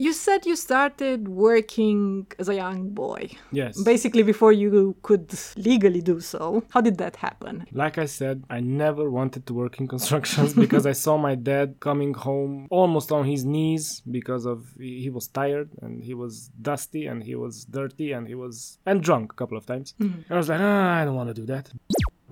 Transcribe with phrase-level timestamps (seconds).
[0.00, 3.82] You said you started working as a young boy, Yes.
[3.82, 6.62] basically before you could legally do so.
[6.70, 7.64] How did that happen?
[7.72, 11.80] Like I said, I never wanted to work in constructions because I saw my dad
[11.80, 17.06] coming home almost on his knees because of he was tired and he was dusty
[17.06, 19.94] and he was dirty and he was and drunk a couple of times.
[20.30, 21.72] I was like, ah, I don't want to do that.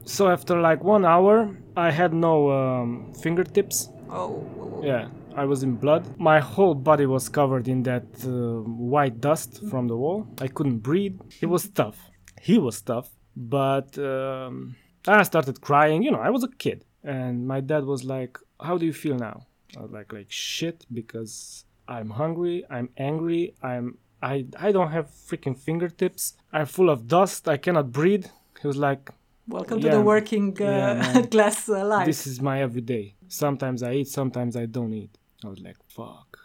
[0.05, 1.35] So after like one hour,
[1.77, 3.89] I had no um, fingertips.
[4.09, 4.45] Oh,
[4.85, 6.03] Yeah, I was in blood.
[6.19, 8.31] My whole body was covered in that uh,
[8.95, 10.27] white dust from the wall.
[10.41, 11.21] I couldn't breathe.
[11.43, 11.99] It was tough.
[12.41, 16.03] He was tough, but um, I started crying.
[16.03, 19.17] You know, I was a kid, and my dad was like, "How do you feel
[19.17, 19.37] now?"
[19.77, 21.65] I was like, "Like shit," because
[21.97, 22.65] I'm hungry.
[22.77, 23.43] I'm angry.
[23.63, 26.23] I'm I I don't have freaking fingertips.
[26.53, 27.47] I'm full of dust.
[27.55, 28.27] I cannot breathe.
[28.63, 29.11] He was like,
[29.49, 31.27] welcome to the working uh, Yeah.
[31.35, 32.07] class uh, life.
[32.07, 33.15] this is my everyday.
[33.29, 35.13] Sometimes I eat, sometimes I don't eat.
[35.45, 36.39] I was like, fuck.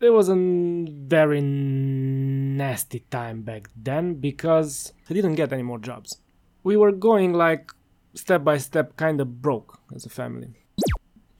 [0.00, 6.18] It was a very nasty time back then because I didn't get any more jobs.
[6.64, 7.70] We were going like
[8.14, 10.48] step by step, kind of broke as a family.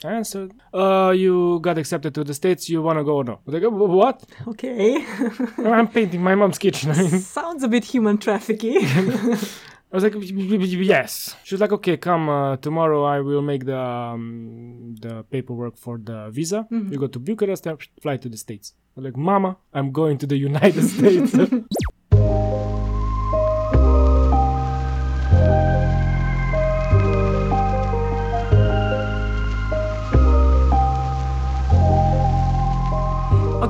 [0.04, 3.40] I answered, uh, you got accepted to the States, you wanna go or no?
[3.46, 4.24] Like, "Uh, what?
[4.48, 5.04] Okay.
[5.58, 6.92] I'm painting my mom's kitchen.
[7.20, 8.80] Sounds a bit human trafficking.
[9.92, 11.36] I was like, yes.
[11.44, 13.04] She was like, okay, come uh, tomorrow.
[13.04, 16.66] I will make the um, the paperwork for the visa.
[16.70, 18.72] You go to Bucharest and fly to the States.
[18.96, 21.36] I was like, Mama, I'm going to the United States.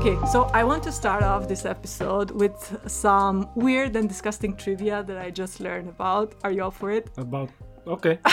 [0.05, 2.59] Okay, so I want to start off this episode with
[2.89, 6.35] some weird and disgusting trivia that I just learned about.
[6.43, 7.09] Are you all for it?
[7.19, 7.51] About
[7.87, 8.19] okay,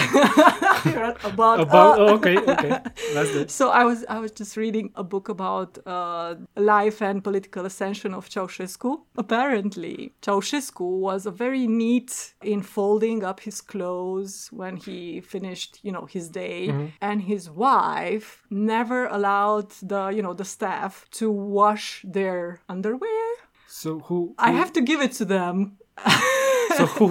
[1.24, 2.80] about about uh, oh, okay, okay.
[3.14, 3.52] That's it.
[3.60, 8.14] So I was I was just reading a book about uh, life and political ascension
[8.14, 9.02] of Ceausescu.
[9.18, 15.92] Apparently, Ceausescu was a very neat in folding up his clothes when he finished, you
[15.92, 22.06] know, his day, and his wife never allowed the you know the staff to wash
[22.08, 23.26] their underwear.
[23.68, 24.36] So who?
[24.38, 25.78] I have to give it to them.
[26.80, 27.08] So who?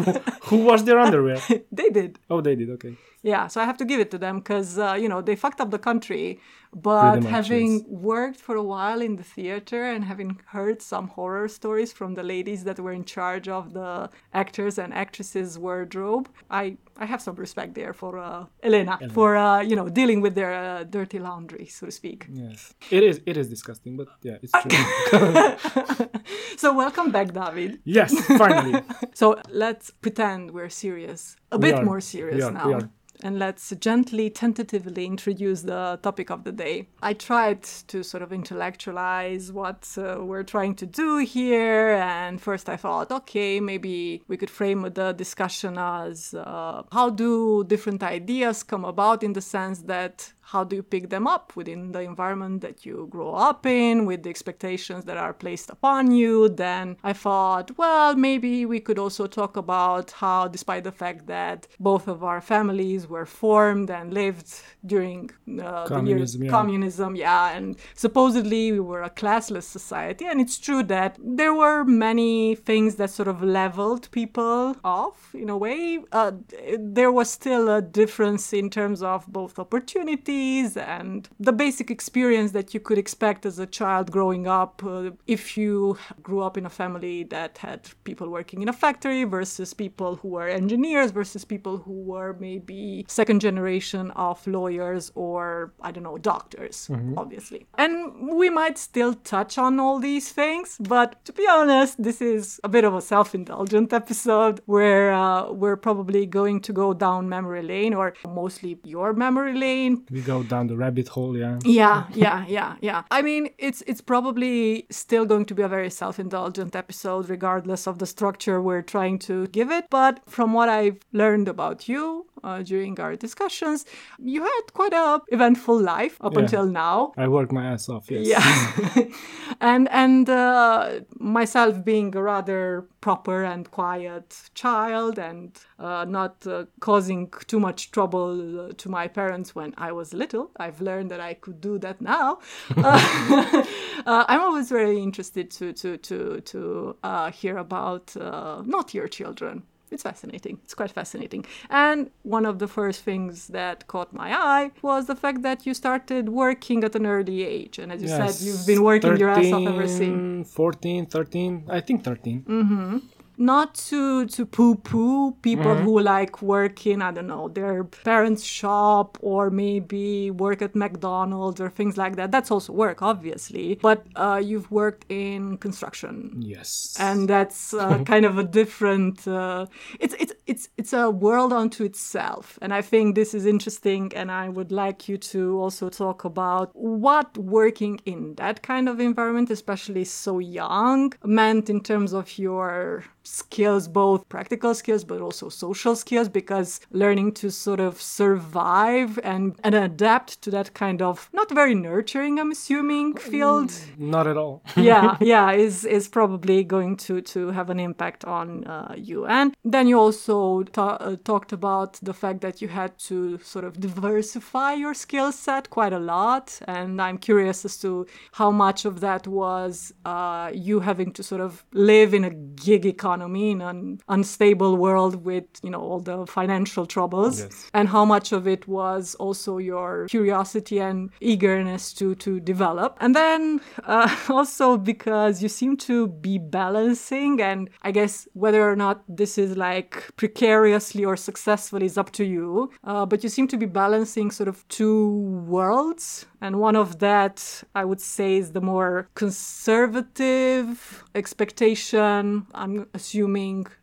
[0.48, 1.38] Who washed their underwear?
[1.72, 2.18] they did.
[2.30, 2.70] Oh, they did.
[2.70, 2.94] Okay.
[3.22, 5.60] Yeah, so I have to give it to them because uh, you know they fucked
[5.60, 6.40] up the country.
[6.74, 11.92] But having worked for a while in the theater and having heard some horror stories
[11.92, 17.06] from the ladies that were in charge of the actors and actresses' wardrobe, I I
[17.06, 20.84] have some respect there for uh, Elena, for uh, you know dealing with their uh,
[20.84, 22.26] dirty laundry, so to speak.
[22.32, 22.74] Yes.
[22.90, 23.20] It is.
[23.26, 26.08] It is disgusting, but yeah, it's true.
[26.56, 27.80] so welcome back, David.
[27.84, 28.12] yes.
[28.36, 28.82] Finally.
[29.14, 31.84] So let's pretend we're serious, a We bit are.
[31.84, 32.52] more serious We are.
[32.52, 32.66] now.
[32.68, 32.88] We are.
[33.22, 36.86] And let's gently, tentatively introduce the topic of the day.
[37.02, 41.90] I tried to sort of intellectualize what uh, we're trying to do here.
[41.94, 47.64] And first I thought, okay, maybe we could frame the discussion as uh, how do
[47.64, 51.92] different ideas come about in the sense that how do you pick them up within
[51.92, 56.48] the environment that you grow up in with the expectations that are placed upon you?
[56.48, 61.58] Then i thought well maybe we could also talk about how despite the fact that
[61.78, 64.48] both of our families were formed and lived
[64.92, 65.30] during
[65.62, 66.50] uh, Communism, yeah.
[66.50, 70.24] communism yeah and supposedly we were a classless society.
[70.30, 75.48] And it's true that there were many things that sort of leveled people off in
[75.50, 75.98] a way.
[76.12, 76.32] Uh,
[76.78, 80.37] there was still a difference in terms of both opportunities
[80.76, 85.56] and the basic experience that you could expect as a child growing up uh, if
[85.56, 90.16] you grew up in a family that had people working in a factory versus people
[90.16, 96.04] who were engineers versus people who were maybe second generation of lawyers or I don't
[96.04, 97.66] know doctors obviously.
[97.76, 97.94] And
[98.42, 102.68] we might still touch on all these things but to be honest this is a
[102.68, 107.94] bit of a self-indulgent episode where uh, we're probably going to go down memory lane
[107.94, 110.04] or mostly your memory lane.
[110.10, 111.36] We go down the rabbit hole.
[111.36, 111.58] Yeah.
[111.64, 115.90] yeah yeah yeah yeah i mean it's it's probably still going to be a very
[116.02, 120.98] self-indulgent episode regardless of the structure we're trying to give it but from what i've
[121.12, 123.84] learned about you uh, during our discussions
[124.18, 126.40] you had quite a eventful life up Yeah.
[126.40, 128.10] until now I work my ass off.
[128.10, 128.26] Yes.
[128.26, 129.04] yeah
[129.60, 136.64] and and uh, myself being a rather proper and quiet child and uh, not uh,
[136.80, 141.34] causing too much trouble to my parents when i was little i've learned that i
[141.34, 142.38] could do that now
[142.76, 143.64] uh,
[144.06, 149.08] uh, i'm always very interested to to to to uh, hear about uh, not your
[149.08, 149.62] children
[149.92, 150.58] it's fascinating.
[150.64, 151.44] It's quite fascinating.
[151.70, 155.74] And one of the first things that caught my eye was the fact that you
[155.74, 157.78] started working at an early age.
[157.78, 160.08] And as you Yes, said, you've been working your ass off ever since.
[160.08, 162.42] 13, 14, 13, I think 13.
[162.42, 163.02] Mm.
[163.38, 168.44] Not to to poo poo people who like work in I don't know their parents'
[168.44, 172.30] shop or maybe work at McDonald's or things like that.
[172.32, 173.76] That's also work, obviously.
[173.80, 176.96] But uh, you've worked in construction, Yes.
[176.98, 179.26] and that's uh, kind of a different.
[179.26, 179.66] Uh,
[180.00, 184.12] it's it's it's it's a world unto itself, and I think this is interesting.
[184.14, 188.98] And I would like you to also talk about what working in that kind of
[189.00, 195.48] environment, especially so young, meant in terms of your skills, both practical skills but also
[195.48, 201.28] social skills, because learning to sort of survive and and adapt to that kind of
[201.32, 204.62] not very nurturing, I'm assuming, field Not at all.
[204.76, 209.54] yeah yeah is is probably going to to have an impact on uh, you and
[209.64, 213.78] then you also ta- uh, talked about the fact that you had to sort of
[213.80, 219.00] diversify your skill set quite a lot and i'm curious as to how much of
[219.00, 224.00] that was uh, you having to sort of live in a gig economy in an
[224.08, 227.40] unstable world with you know all the financial troubles.
[227.40, 227.70] Yes.
[227.74, 232.96] and how much of it was also your curiosity and eagerness to to develop.
[233.00, 238.76] And then uh, also because you seem to be balancing and i guess whether or
[238.76, 243.46] not this is like precariously or successfully is up to you uh, but you seem
[243.48, 245.08] to be balancing sort of two
[245.46, 246.26] worlds.
[246.40, 247.36] And one of that
[247.74, 252.46] i would say is the more conservative expectation.
[252.54, 253.07] I'm assuming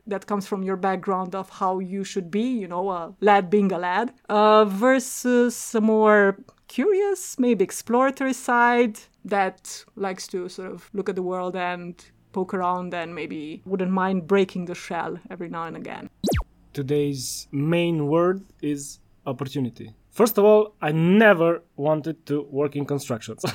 [0.08, 3.72] that comes from your background of how you should be you know a lad being
[3.72, 6.38] a lad uh, versus a more
[6.68, 12.54] curious maybe exploratory side that likes to sort of look at the world and poke
[12.54, 16.10] around and maybe wouldn't mind breaking the shell every now and again
[16.76, 19.94] Today's main word is opportunity.
[20.20, 23.42] First of all, I never wanted to work in constructions.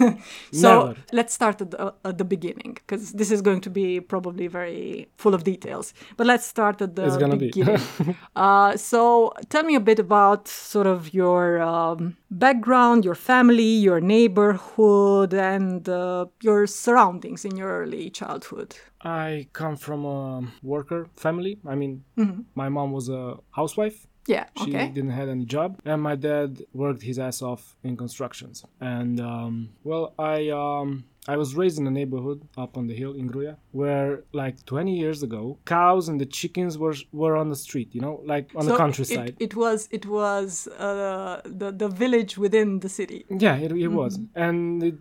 [0.62, 0.96] So never.
[1.12, 5.06] let's start at the, at the beginning because this is going to be probably very
[5.22, 5.94] full of details.
[6.16, 7.50] But let's start at the It's gonna be.
[7.52, 7.80] beginning.
[8.36, 14.00] uh, so tell me a bit about sort of your um, background, your family, your
[14.00, 18.74] neighborhood, and uh, your surroundings in your early childhood.
[19.04, 21.58] I come from a worker family.
[21.66, 22.40] I mean, Mm-hmm.
[22.54, 24.06] my mom was a housewife.
[24.26, 24.46] Yeah.
[24.56, 24.88] She okay.
[24.88, 28.64] didn't have any job, and my dad worked his ass off in constructions.
[28.80, 33.14] And um, well, I um, I was raised in a neighborhood up on the hill
[33.14, 37.56] in Gruia where like 20 years ago, cows and the chickens were were on the
[37.56, 37.94] street.
[37.94, 39.36] You know, like on the countryside.
[39.38, 43.24] It, it was it was uh, the the village within the city.
[43.28, 44.94] Yeah, it, it was, and it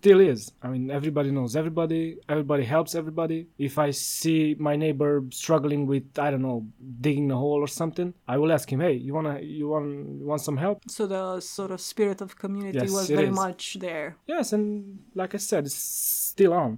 [0.00, 0.52] still is.
[0.62, 2.18] I mean, everybody knows everybody.
[2.28, 3.48] Everybody helps everybody.
[3.58, 6.66] If I see my neighbor struggling with, I don't know,
[7.00, 9.86] digging a hole or something, I will ask him, "Hey, you wanna, you want,
[10.20, 13.34] you want some help?" So the sort of spirit of community Yes, was very is.
[13.34, 14.16] much there.
[14.26, 16.70] Yes, and like I said, it's still on.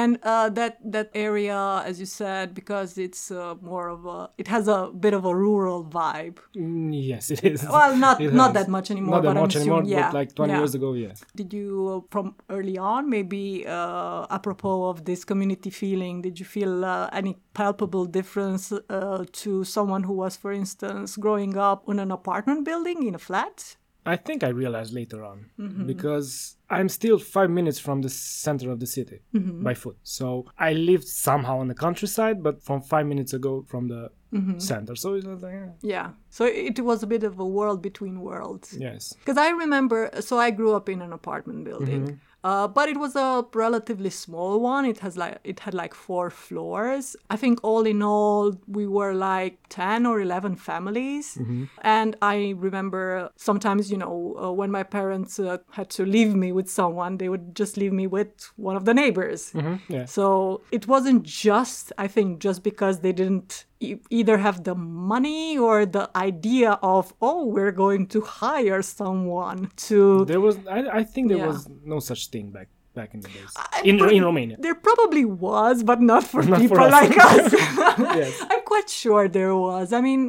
[0.00, 1.60] And uh, that that area,
[1.90, 5.34] as you said, because it's uh, more of a, it has a bit of a
[5.34, 6.38] rural vibe.
[6.56, 7.60] Mm, Yes, it is.
[7.76, 8.54] Well, not It not has.
[8.58, 9.16] that much anymore.
[9.16, 10.58] Not that but much anymore, yeah, but like 20 yeah.
[10.60, 11.14] years ago, yeah.
[11.40, 16.46] Did you, uh, from early on, maybe uh, apropos of this community feeling, did you
[16.56, 21.98] feel uh, any palpable difference uh, to someone who was, for instance, growing up in
[21.98, 23.76] an apartment building in a flat?
[24.06, 25.86] I think I realized later on Mm-hmm.
[25.86, 28.08] because I'm still five minutes from the
[28.44, 29.62] center of the city Mm-hmm.
[29.66, 29.98] by foot.
[30.02, 30.26] So
[30.68, 34.02] I lived somehow on the countryside, but from five minutes ago from the
[34.34, 34.58] Mm-hmm.
[34.58, 34.94] center.
[34.96, 36.08] So it was like, eh, Yeah.
[36.30, 38.68] So it was a bit of a world between worlds.
[38.88, 39.02] yes.
[39.20, 42.14] Because I remember, so I grew up in an apartment building, Mm-hmm.
[42.46, 44.84] Uh, but it was a relatively small one.
[44.92, 47.04] It has like it had like four floors.
[47.34, 48.44] I think all in all,
[48.78, 51.26] we were like ten or eleven families.
[51.34, 51.64] Mm-hmm.
[51.80, 56.52] And I remember sometimes, you know, uh, when my parents uh, had to leave me
[56.52, 58.30] with someone, they would just leave me with
[58.68, 59.40] one of the neighbors.
[59.52, 60.04] Mhm, yeah.
[60.04, 65.58] So it wasn't just, I think, just because they didn't e- either have the money
[65.58, 70.24] or the idea of, oh, we're going to hire someone to.
[70.24, 71.46] There was, I, I think there Yeah.
[71.48, 74.56] was no such thing back back in the days I- in in Romania.
[74.58, 76.92] There probably was, but not for Not for people us.
[76.98, 77.52] like us.
[78.20, 78.32] Yes.
[78.50, 79.86] I'm quite sure there was.
[79.92, 80.22] I mean,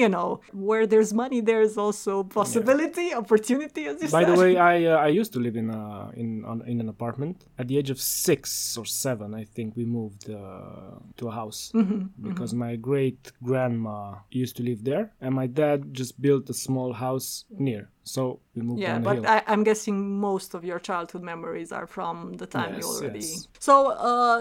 [0.00, 0.28] you know,
[0.68, 4.30] where there's money, there's also possibility, opportunity, as you By said.
[4.30, 5.84] the way, I uh, I used to live in a
[6.22, 7.36] in on, in an apartment.
[7.60, 10.36] At the age of six or seven, I think we moved uh,
[11.18, 13.98] to a house Mm-hmm, because my great grandma
[14.42, 17.28] used to live there, and my dad just built a small house
[17.68, 17.82] near.
[18.16, 18.20] So
[18.54, 19.16] we moved Yeah, but.
[19.26, 19.96] I, I'm guessing
[20.30, 23.18] most of your childhood memories are from the time you already.
[23.18, 23.48] yes.
[23.68, 23.74] So
[24.10, 24.40] uh,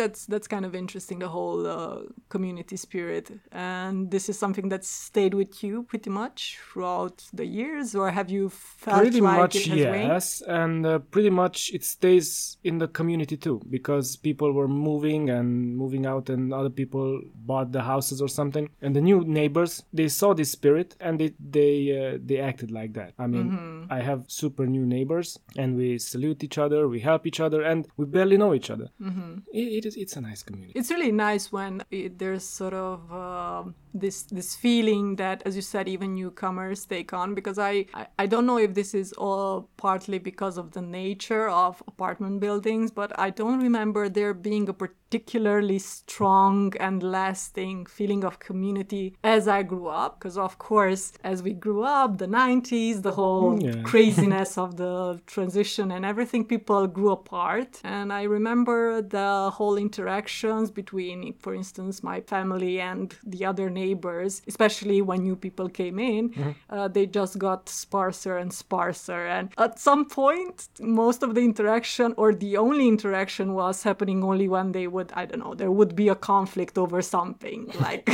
[0.00, 4.84] that's that's kind of interesting, the whole uh, community spirit, and this is something that
[4.84, 9.56] stayed with you pretty much throughout the years, or have you felt pretty like much
[9.56, 10.08] it has waned?
[10.12, 15.30] yes and uh, pretty much it stays in the community too because people were moving
[15.30, 19.72] and moving out and other people bought the houses or something and the new neighbors
[19.92, 23.92] they saw this spirit and they they uh, they acted like that i mean Mm-hmm.
[23.98, 27.80] i have super new neighbors and we salute each other we help each other and
[27.98, 29.32] we barely know each other Mm-hmm.
[29.60, 33.12] it, it is it's a nice community It's really nice when it, there's sort of
[33.12, 37.34] um this this feeling that, as you said, even newcomers take on.
[37.34, 41.48] Because I, I I don't know if this is all partly because of the nature
[41.48, 44.72] of apartment buildings, but I don't remember there being a
[45.16, 50.18] particularly strong and lasting feeling of community as I grew up.
[50.18, 53.82] Because of course, as we grew up, the 90s, the whole Yeah.
[53.90, 57.70] craziness of the transition and everything, people grew apart.
[57.84, 64.32] And I remember the whole interactions between, for instance, my family and the other neighbors,
[64.52, 66.22] especially when new people came in,
[66.70, 69.22] uh, they just got sparser and sparser.
[69.36, 74.48] And at some point, most of the interaction or the only interaction was happening only
[74.48, 77.60] when they would, I don't know, there would be a conflict over something.
[77.80, 78.08] Like,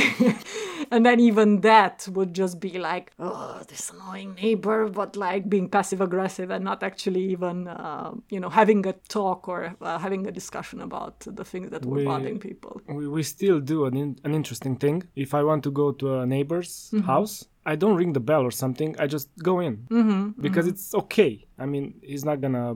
[0.91, 5.69] and then even that would just be like, oh, this annoying neighbor, but like being
[5.69, 10.27] passive aggressive and not actually even, uh, you know, having a talk or uh, having
[10.27, 12.81] a discussion about the things that were We- bothering people.
[12.87, 15.03] we, we still do an, in, an interesting thing.
[15.15, 17.05] If I want to go to a neighbor's Mm-hmm.
[17.05, 18.95] house, I don't ring the bell or something.
[18.99, 21.45] I just go in Mm-hmm, because it's okay.
[21.61, 22.75] I mean, he's not gonna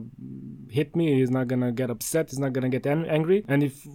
[0.68, 1.14] hit me.
[1.18, 2.28] He's not gonna get upset.
[2.30, 3.42] He's not gonna get an- angry.
[3.48, 3.86] And if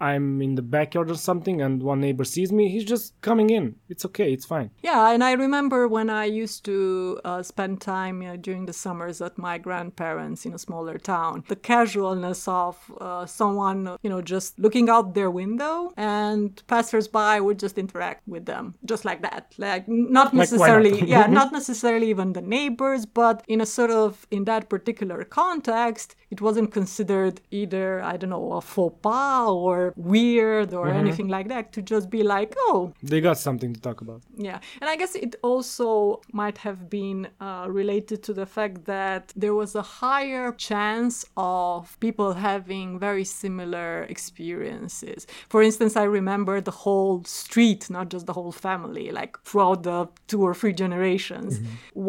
[0.00, 3.74] I'm in the backyard or something and one neighbor sees me, he's just coming in.
[3.90, 4.32] It's okay.
[4.32, 4.70] It's fine.
[4.82, 8.72] Yeah, and I remember when I used to uh, spend time you know, during the
[8.72, 11.44] summers at my grandparents in a smaller town.
[11.48, 17.58] The casualness of uh, someone, you know, just looking out their window and passersby would
[17.58, 19.54] just interact with them just like that.
[19.58, 21.08] Like not necessarily, not?
[21.14, 26.08] yeah, not necessarily even the neighbors, but in a sort of in that particular context,
[26.30, 31.48] it wasn't considered either I don't know a faux pas or weird or anything like
[31.48, 34.20] that to just be like, oh, They got something to talk about.
[34.36, 39.32] yeah, and I guess it also might have been uh, related to the fact that
[39.36, 44.02] there was a higher chance of people having very similar
[44.48, 45.26] experiences.
[45.48, 50.08] For instance, I remember the whole street, not just the whole family, like throughout the
[50.32, 51.50] two or three generations,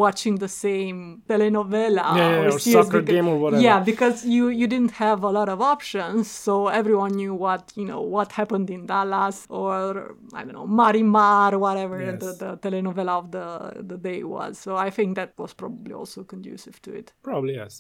[0.04, 0.98] watching the same
[1.30, 2.18] telenovela Mm-hmm.
[2.22, 3.64] Yeah, or series soccer because- game or whatever.
[3.68, 7.86] Yeah, because you you didn't have a lot of options, so everyone knew what you
[7.92, 9.82] know what happened in Dallas or
[10.40, 12.20] I don't know Marimar, whatever Yes.
[12.24, 13.48] the, the telenovela of the
[13.92, 14.52] the day was.
[14.66, 17.08] So I think that was probably also conducive to it.
[17.30, 17.74] Probably yes.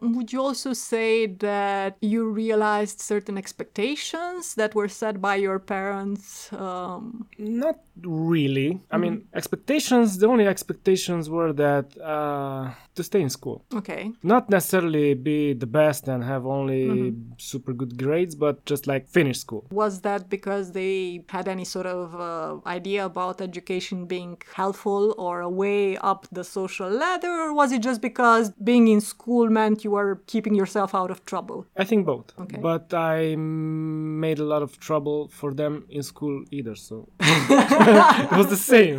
[0.00, 6.52] Would you also say that you realized certain expectations that were set by your parents?
[6.52, 8.80] Um, Not really.
[8.90, 10.18] I mean, expectations.
[10.18, 13.64] The only expectations were that uh, to stay in school.
[13.74, 14.12] okay.
[14.22, 19.38] not necessarily be the best and have only super good grades, but just like finish
[19.38, 19.66] school.
[19.70, 25.40] Was that because they had any sort of uh, idea about education being helpful or
[25.40, 29.84] a way up the social ladder, or was it just because being in school meant
[29.84, 31.58] you were keeping yourself out of trouble?
[31.76, 32.26] I think both.
[32.38, 32.60] Okay.
[32.68, 38.48] But I made a lot of trouble for them in school either, so it was
[38.56, 38.98] the same.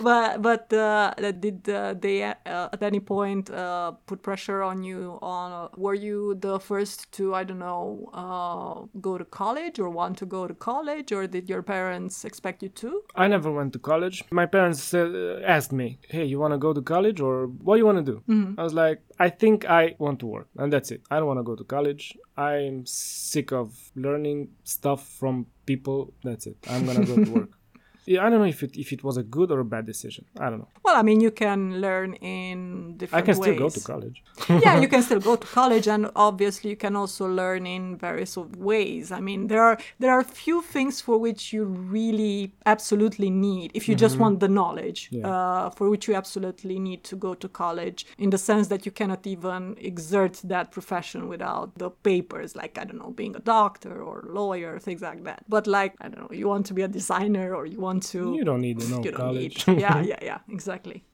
[0.00, 5.18] But but uh, did uh, they uh, at any point uh, put pressure on you?
[5.22, 9.88] On uh, were you the first to I don't know uh, go to college or
[9.88, 13.02] want to go to college, or did your parents expect you to?
[13.14, 14.24] I never went to college.
[14.30, 17.76] My parents said, uh, asked me, "Hey, you want to go to college or what
[17.76, 18.22] do you want to do?"
[18.58, 21.02] I was like, "I think I want to work, and that's it.
[21.10, 22.16] I don't want to go to college.
[22.36, 26.12] I'm sick of learning stuff from people.
[26.22, 26.56] That's it.
[26.70, 27.50] I'm gonna go to work."
[28.06, 30.24] Yeah, I don't know if it if it was a good or a bad decision.
[30.38, 30.68] I don't know.
[30.84, 33.12] Well, I mean, you can learn in different.
[33.12, 33.22] Ways.
[33.22, 33.56] I can ways.
[33.56, 34.22] still go to college.
[34.64, 38.36] yeah, you can still go to college, and obviously you can also learn in various
[38.36, 39.10] ways.
[39.10, 43.88] I mean, there are there are few things for which you really absolutely need if
[43.88, 45.28] you just want the knowledge, Yeah.
[45.28, 48.06] uh, for which you absolutely need to go to college.
[48.18, 52.84] In the sense that you cannot even exert that profession without the papers, like I
[52.84, 55.44] don't know, being a doctor or lawyer, things like that.
[55.48, 58.34] But like I don't know, you want to be a designer or you want to
[58.34, 59.66] You don't need to know college.
[59.68, 61.04] Yeah, yeah, yeah, exactly.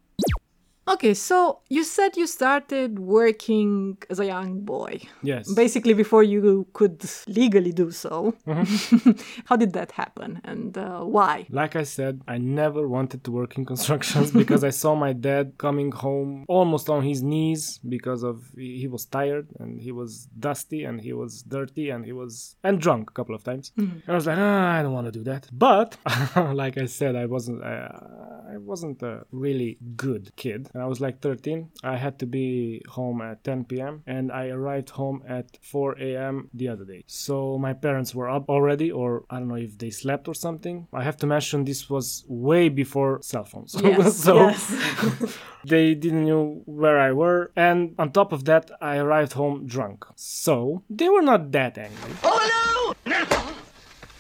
[0.89, 5.53] Okay, so you said you started working as a young boy, Yes.
[5.55, 8.35] basically before you could legally do so.
[8.47, 9.13] Mm-hmm.
[9.47, 11.47] How did that happen and uh, why?
[11.51, 15.53] Like I said, I never wanted to work in constructions because I saw my dad
[15.57, 20.83] coming home almost on his knees because of he was tired and he was dusty
[20.83, 23.71] and he was dirty and he was and drunk a couple of times.
[23.77, 25.49] And I was like, ah, I don't want to do that.
[25.53, 25.97] But
[26.37, 28.32] like I said, I wasn't uh, I
[28.65, 30.69] wasn't a really good kid.
[30.75, 31.71] And I was like 13.
[31.83, 34.03] I had to be home at 10 p.m.
[34.07, 36.49] and I arrived home at 4 a.m.
[36.55, 37.05] the other day.
[37.07, 40.87] So my parents were up already, or I don't know if they slept or something.
[40.93, 43.77] I have to mention this was way before cell phones.
[43.83, 45.39] Yes, so yes.
[45.67, 47.53] they didn't know where I were.
[47.57, 50.05] And on top of that, I arrived home drunk.
[50.17, 52.13] So they were not that angry.
[52.23, 53.13] Oh no!
[53.13, 53.27] No!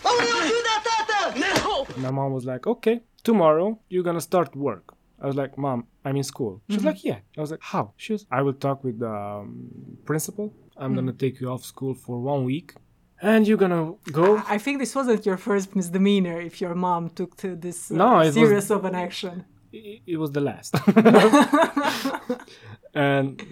[0.04, 1.40] Oh no, do that, Tata!
[1.40, 1.86] No!
[2.02, 4.94] My mom was like, okay, tomorrow you're gonna start work.
[5.20, 6.60] I was like, Mom, I'm in school.
[6.68, 7.18] She was like, Yeah.
[7.38, 7.92] I was like, How?
[7.96, 9.68] She was, I will talk with the um,
[10.04, 10.52] principal.
[10.76, 12.74] I'm gonna take you off school for one week.
[13.20, 14.42] And you're gonna go.
[14.48, 18.18] I think this wasn't your first misdemeanor if your mom took to this uh, No,
[18.20, 19.44] it was- serious of an action.
[19.72, 20.74] I- It was the last.
[22.94, 23.42] and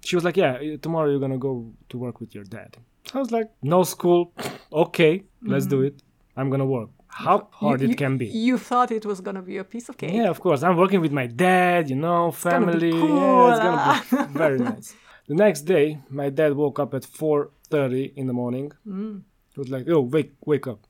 [0.00, 2.76] she was like, Yeah, tomorrow you're gonna go to work with your dad.
[3.14, 4.32] I was like, No school.
[4.72, 6.02] okay, let's do it.
[6.36, 6.90] I'm gonna work.
[7.10, 8.26] How hard You- it can be.
[8.26, 10.12] You thought it was gonna be a piece of cake.
[10.12, 10.62] Yeah, of course.
[10.62, 12.92] I'm working with my dad, you know, family.
[12.92, 14.94] cool, Yeah, it's gonna be very nice.
[15.28, 18.72] The next day, my dad woke up at 4:30 in the morning.
[18.86, 19.22] Mm.
[19.54, 20.80] He was like, "Oh, wake, wake up."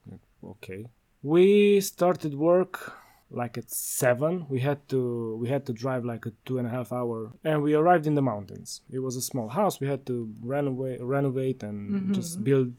[0.52, 0.80] Okay.
[1.22, 2.74] We started work
[3.30, 4.46] like at seven.
[4.48, 7.62] We had to we had to drive like a two and a half hour, and
[7.62, 8.68] we arrived in the mountains.
[8.96, 9.74] It was a small house.
[9.82, 10.14] We had to
[10.54, 12.12] renovate, renovate, and Mm-hmm.
[12.18, 12.70] just build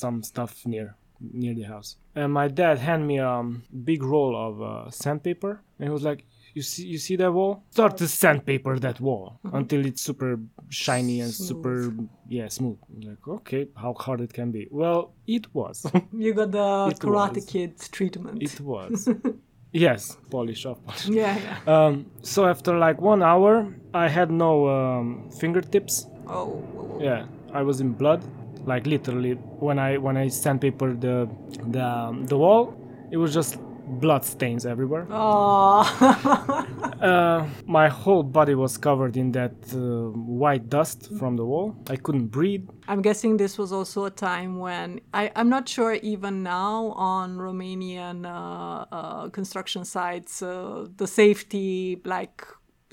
[0.00, 0.88] some stuff near
[1.20, 1.96] near the house.
[2.14, 6.02] And my dad handed me a um, big roll of uh, sandpaper, and he was
[6.02, 7.62] like, "You see, you see that wall?
[7.70, 11.92] Start to sandpaper that wall until it's super shiny and super
[12.28, 14.66] yeah smooth." I was like, okay, how hard it can be?
[14.70, 15.86] Well, it was.
[16.12, 17.44] You got the It Karate was.
[17.46, 18.42] Kid treatment.
[18.42, 19.08] it was.
[19.72, 20.78] yes, polish off.
[20.84, 21.08] Polish.
[21.08, 21.58] yeah, yeah.
[21.86, 26.06] Um, so after like one hour, I had no um, fingertips.
[26.26, 26.62] Oh,
[27.00, 28.22] Yeah, I was in blood,
[28.68, 29.32] like literally.
[29.66, 31.28] When I when I sandpapered the
[31.76, 32.74] the um, the wall,
[33.10, 33.58] it was just
[34.00, 35.06] blood stains everywhere.
[35.10, 36.64] oh.
[36.98, 41.76] Uh, my whole body was covered in that uh, white dust from the wall.
[41.88, 42.68] I couldn't breathe.
[42.88, 47.36] I'm guessing this was also a time when I, I'm not sure even now on
[47.36, 52.44] Romanian uh, uh, construction sites uh, the safety like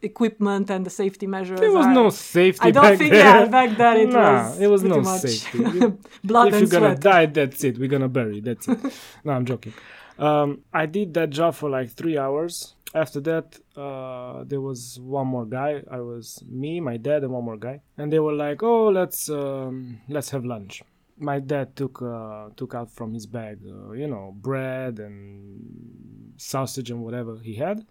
[0.03, 1.59] equipment and the safety measures.
[1.59, 4.67] There was are- no safety I don't think yeah back then it Nah, was it
[4.67, 5.59] was no much safety.
[6.23, 7.77] Blood if and you're gonna die, that's it.
[7.77, 8.39] We're gonna bury.
[8.41, 8.79] That's it.
[9.23, 9.73] no, I'm joking.
[10.17, 12.75] Um, I did that job for like three hours.
[12.93, 15.83] After that, uh, there was one more guy.
[15.91, 19.29] I was me, my dad, and one more guy, and they were like, "Oh, let's
[19.29, 20.81] um, let's have lunch."
[21.17, 26.89] My dad took uh, took out from his bag, uh, you know, bread and sausage
[26.91, 27.85] and whatever he had.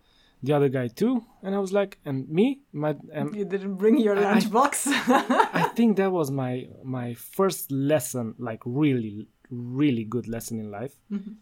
[0.47, 2.47] The other guy too, and I was like, "And me,
[2.83, 4.73] my and You didn't bring your I- lunchbox.
[5.63, 6.55] I think that was my
[6.99, 9.15] my first lesson, like really,
[9.51, 10.95] really good lesson in life.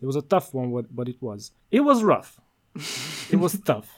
[0.02, 1.40] It was a tough one, but- but it was.
[1.78, 2.30] It was rough.
[3.34, 3.88] it was tough.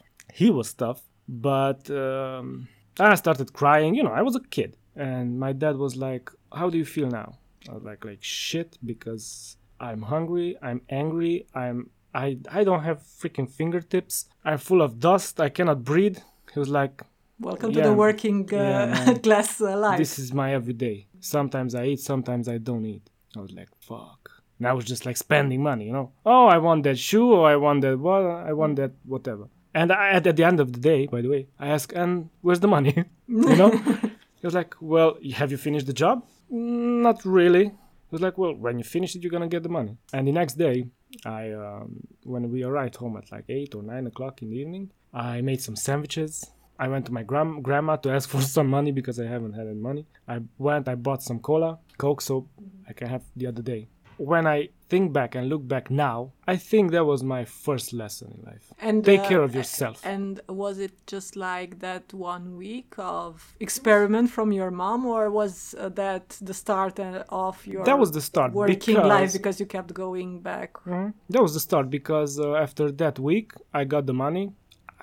[0.40, 3.94] He was tough, but um, I started crying.
[3.94, 6.26] You know, I was a kid, and my dad was like,
[6.58, 7.28] "How do you feel now?"
[7.68, 9.56] I was like, "Like shit," because
[9.88, 10.48] I'm hungry.
[10.68, 11.34] I'm angry.
[11.54, 11.90] I'm.
[12.14, 14.26] I, I don't have freaking fingertips.
[14.44, 15.40] I'm full of dust.
[15.40, 16.18] I cannot breathe.
[16.52, 17.02] He was like,
[17.40, 19.98] Welcome to the working uh, Yeah, class uh, life.
[19.98, 21.08] this is my everyday.
[21.18, 23.10] Sometimes I eat, sometimes I don't eat.
[23.36, 24.30] I was like, fuck.
[24.58, 26.12] And I was just like spending money, you know.
[26.24, 29.48] Oh, I want that shoe, or I want that what, I want that whatever.
[29.74, 32.30] And I, at, at the end of the day, by the way, I ask, and
[32.42, 32.94] where's the money?
[33.26, 33.70] you know.
[34.40, 36.24] he was like, well, have you finished the job?
[36.52, 37.64] "Mm, Not really.
[37.64, 39.96] He was like, well, when you finish it, you're gonna get the money.
[40.12, 40.86] And the next day,
[41.24, 44.90] I um, when we arrived home at like eight or nine o'clock in the evening,
[45.12, 46.50] I made some sandwiches.
[46.78, 49.66] I went to my gram- grandma to ask for some money because I haven't had
[49.66, 50.06] any money.
[50.26, 52.48] I went, I bought some cola, coke, so
[52.88, 53.88] I can have the other day.
[54.16, 56.18] When I think back and look back now,
[56.54, 58.66] I think that was my first lesson in life.
[58.86, 59.96] and Take uh, care of yourself.
[60.14, 60.30] And
[60.64, 62.04] was it just like that
[62.34, 63.32] one week of
[63.68, 68.10] experiment from your mom, or was uh, that the start uh, of your That was
[68.18, 70.70] the start working life because- because you kept going back?
[70.92, 71.08] Mhm.
[71.34, 73.48] That was the start because uh, after that week,
[73.80, 74.44] I got the money.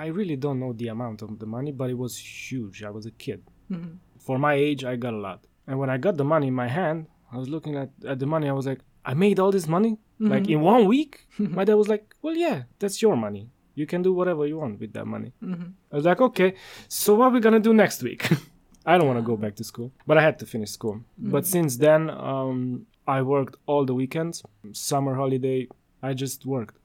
[0.05, 2.13] I really don't know the amount of the money, but it was
[2.49, 2.77] huge.
[2.89, 3.39] I was a kid.
[4.27, 5.39] For my age, I got a lot.
[5.67, 6.99] And when I got the money in my hand,
[7.33, 8.45] I was looking at, at the money.
[8.53, 10.61] I was like, I made all this money like in mm-hmm.
[10.61, 11.27] one week.
[11.39, 11.55] Mm-hmm.
[11.55, 13.49] my dad was like, Well, yeah, that's your money.
[13.73, 15.31] You can do whatever you want with that money.
[15.43, 15.69] Mm-hmm.
[15.91, 16.55] I was like, okay,
[16.87, 18.29] so what are we gonna do next week?
[18.85, 21.01] I don't want to go back to school, but I had to finish school.
[21.17, 24.41] But since then, um, I worked all the weekends.
[24.71, 25.67] Summer holiday,
[26.01, 26.77] I just worked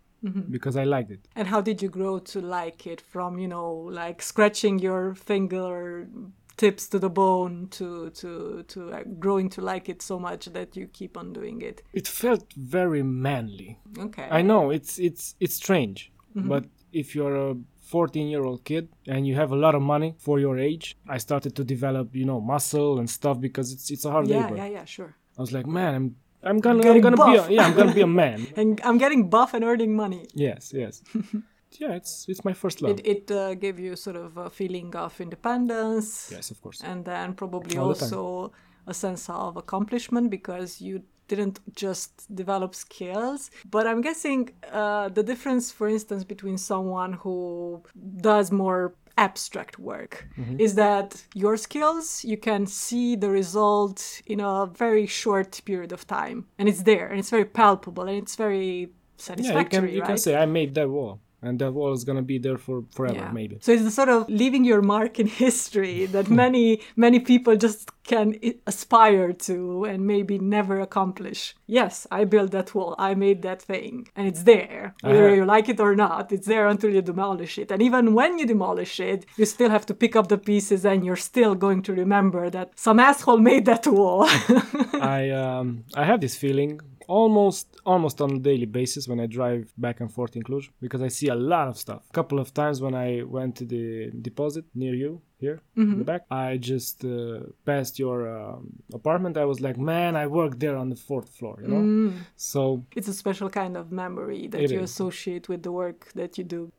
[0.50, 1.20] because I liked it.
[1.36, 6.08] And how did you grow to like it from, you know, like scratching your finger
[6.56, 10.86] tips to the bone to to to growing to like it so much that you
[10.86, 11.82] keep on doing it?
[11.92, 13.78] It felt very manly.
[13.98, 14.28] Okay.
[14.30, 16.48] I know it's it's it's strange, mm-hmm.
[16.48, 20.14] but if you're a 14 year old kid and you have a lot of money
[20.18, 24.04] for your age, I started to develop, you know, muscle and stuff because it's it's
[24.04, 24.56] a hard yeah, labor.
[24.56, 25.14] yeah, yeah, sure.
[25.38, 27.48] I was like, man, I'm I'm gonna I'm gonna buff.
[27.48, 28.46] be a, yeah, I'm gonna be a man.
[28.56, 30.26] And I'm getting buff and earning money.
[30.34, 31.02] yes, yes.
[31.72, 32.98] yeah, it's it's my first love.
[32.98, 36.30] It, it uh, gave you sort of a feeling of independence.
[36.32, 36.80] yes, of course.
[36.82, 38.52] and then probably All the also
[38.86, 45.24] a sense of accomplishment because you didn't just develop skills but i'm guessing uh, the
[45.24, 47.82] difference for instance between someone who
[48.30, 50.60] does more abstract work Mm-hmm.
[50.60, 56.06] is that your skills you can see the result in a very short period of
[56.06, 58.90] time and it's there and it's very palpable and it's very yeah, you
[59.28, 60.06] satisfactory can you right?
[60.10, 63.30] can say I made that wall, and that wall is gonna be there for forever,
[63.32, 63.58] maybe.
[63.60, 67.90] So it's the sort of leaving your mark in history that many many people just
[68.04, 68.34] can
[68.66, 71.56] aspire to and maybe never accomplish.
[71.66, 72.94] Yes, I built that wall.
[72.98, 74.94] I made that thing, and it's there.
[75.02, 77.70] Whether have- you like it or not, it's there until you demolish it.
[77.72, 81.04] And even when you demolish it, you still have to pick up the pieces, and
[81.04, 84.26] you're still going to remember that some asshole made that wall.
[85.18, 89.72] I um I have this feeling almost almost on a daily basis when I drive
[89.76, 92.02] back and forth in Cluj because I see a lot of stuff.
[92.10, 96.04] A couple of times when I went to the deposit near you here in the
[96.04, 99.36] back, I just uh, passed your um, apartment.
[99.36, 102.12] I was like, man, I worked there on the fourth floor, you know.
[102.36, 104.90] So it's a special kind of memory that you is.
[104.90, 106.72] associate with the work that you do.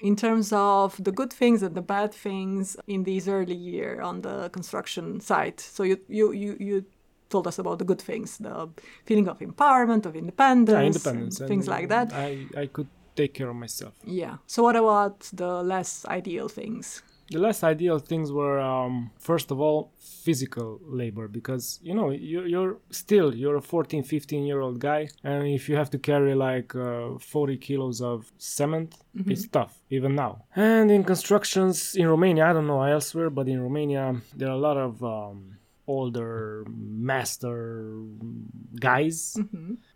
[0.00, 4.22] In terms of the good things and the bad things in these early year on
[4.22, 6.84] the construction site, so you you you, you
[7.34, 8.56] told us about the good things, the
[9.08, 12.06] feeling of empowerment, of independence, yeah, independence, things like that.
[12.28, 12.30] I
[12.62, 12.90] I could
[13.20, 13.94] take care of myself.
[14.22, 14.34] yeah.
[14.52, 17.02] So what about the less ideal things?
[17.32, 19.78] the less ideal things were um, first of all
[20.24, 20.68] physical
[21.00, 25.46] labor because you know you're, you're still you're a 14 15 year old guy and
[25.58, 28.88] if you have to carry like uh, 40 kilos of cement
[29.32, 33.58] it's tough even now and in constructions in romania i don't know elsewhere but in
[33.62, 34.04] romania
[34.36, 35.56] there are a lot of um,
[35.96, 36.64] older
[37.12, 37.94] master
[38.88, 39.36] guys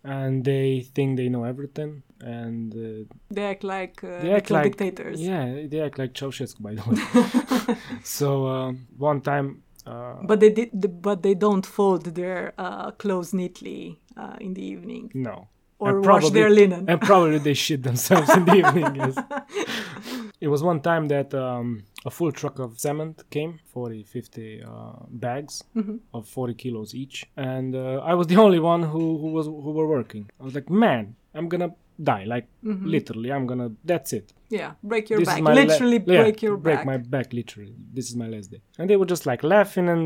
[0.05, 3.05] and they think they know everything and uh,
[3.37, 5.19] They act like uh, they act like dictators.
[5.31, 6.99] Yeah, they act like Ceausescu, by the way.
[8.19, 9.47] so um, one time,
[9.87, 10.71] uh, But they did,
[11.09, 15.05] but they don't fold their uh, clothes neatly uh, in the evening.
[15.15, 15.37] no,
[15.79, 16.83] Or And wash their linen.
[16.91, 18.91] and probably they shit themselves in the evening.
[19.01, 19.15] Yes.
[20.45, 24.69] It was one time that um, a full truck of cement came, 40, 50 uh,
[25.11, 25.97] bags Mm-hmm.
[26.15, 29.73] of 40 kilos each, and uh, I was the only one who, who was who
[29.79, 30.25] were working.
[30.41, 31.71] I was like, man, I'm gonna
[32.13, 32.87] die, like Mm-hmm.
[32.97, 33.69] literally, I'm gonna.
[33.85, 34.33] That's it.
[34.59, 35.39] Yeah, break your this back.
[35.39, 36.87] is my la- Literally yeah, break your break back.
[36.93, 40.05] my back literally this is my last day and they were just like laughing and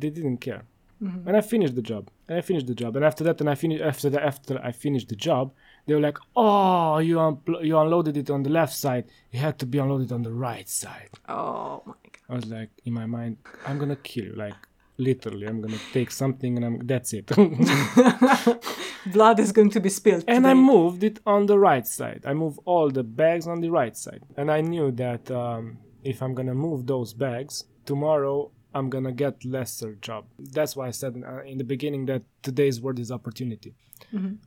[0.00, 0.62] they didn't care
[1.02, 1.28] Mm-hmm.
[1.28, 3.54] and i finished the job and i finished the job and after that and i
[3.64, 5.44] finished after that after i finished the job
[5.86, 9.58] they were like oh you unpl- you unloaded it on the left side it had
[9.58, 12.20] to be unloaded on the right side Oh my god.
[12.28, 14.54] i was like in my mind i'm gonna kill you like
[14.98, 17.26] literally i'm gonna take something and i'm that's it
[19.06, 20.24] Blood is going to be spilled.
[20.26, 22.22] and I moved it on the right side.
[22.26, 26.22] I moved all the bags on the right side, and I knew that um, if
[26.22, 30.22] I'm gonna move those bags tomorrow, I'm gonna get lesser job.
[30.56, 33.72] That's why I said uh, in the beginning that today's word is opportunity.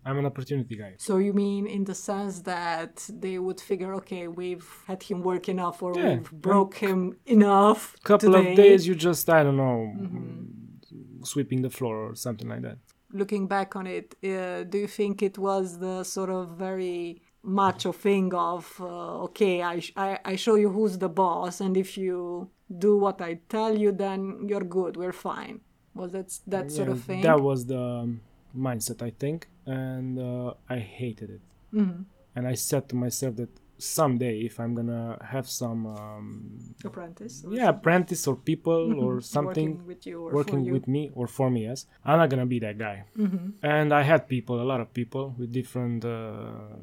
[0.07, 0.93] I'm an opportunity guy.
[1.07, 5.45] So you mean in the sense that they would figure, okay, we've had him work
[5.55, 6.09] enough, or Yeah.
[6.09, 6.99] we've broke him
[7.37, 7.81] enough.
[8.11, 8.51] Couple today.
[8.51, 9.77] of days, you just I don't know,
[11.23, 12.77] sweeping the floor or something like that.
[13.21, 17.91] Looking back on it, uh, do you think it was the sort of very macho
[17.91, 21.97] thing of, uh, okay, I, sh- I I show you who's the boss, and if
[21.97, 25.61] you do what I tell you, then you're good, we're fine.
[25.95, 27.21] Was that s- that sort of thing?
[27.21, 28.21] That was the um,
[28.57, 31.41] mindset, I think, and uh, I hated it.
[31.73, 32.03] Mm-hmm.
[32.35, 37.43] And I said to myself that someday, if I'm gonna have some, um, Apprentice.
[37.49, 41.27] yeah, apprentice or people or something Working something with you or working with me or
[41.27, 43.05] for me, yes, I'm not gonna be that guy.
[43.63, 46.75] And I had people, a lot of people with different, uh,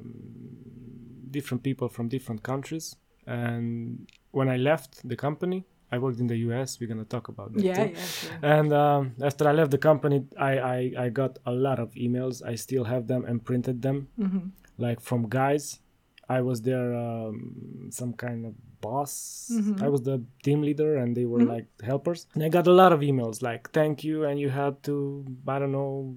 [1.30, 2.96] different people from different countries.
[3.26, 6.78] And when I left the company, I worked in the US.
[6.80, 7.62] We're gonna talk about that.
[7.62, 7.92] Yeah, too.
[7.94, 8.38] yeah, sure.
[8.42, 12.42] And um, after I left the company, I, I, I got a lot of emails.
[12.44, 14.48] I still have them and printed them, Mm-hmm.
[14.78, 15.80] like from guys
[16.28, 19.50] I was there, um, some kind of boss.
[19.52, 19.82] Mm-hmm.
[19.82, 22.26] I was the team leader, and they were like helpers.
[22.34, 25.58] And I got a lot of emails like, "Thank you," and you had to, I
[25.58, 26.14] don't know,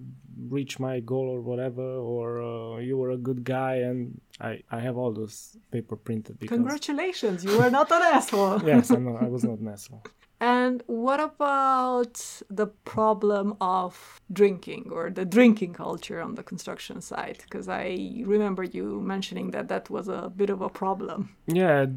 [0.47, 4.79] reach my goal or whatever, or uh, you were a good guy, and I I
[4.79, 6.55] have all those paper printed because.
[6.55, 8.61] Congratulations, you were not an asshole.
[8.65, 10.03] yes, I'm not, I was not an asshole.
[10.41, 17.43] And what about the problem of drinking or the drinking culture on the construction site?
[17.43, 21.35] Because I remember you mentioning that that was a bit of a problem.
[21.47, 21.87] Yeah,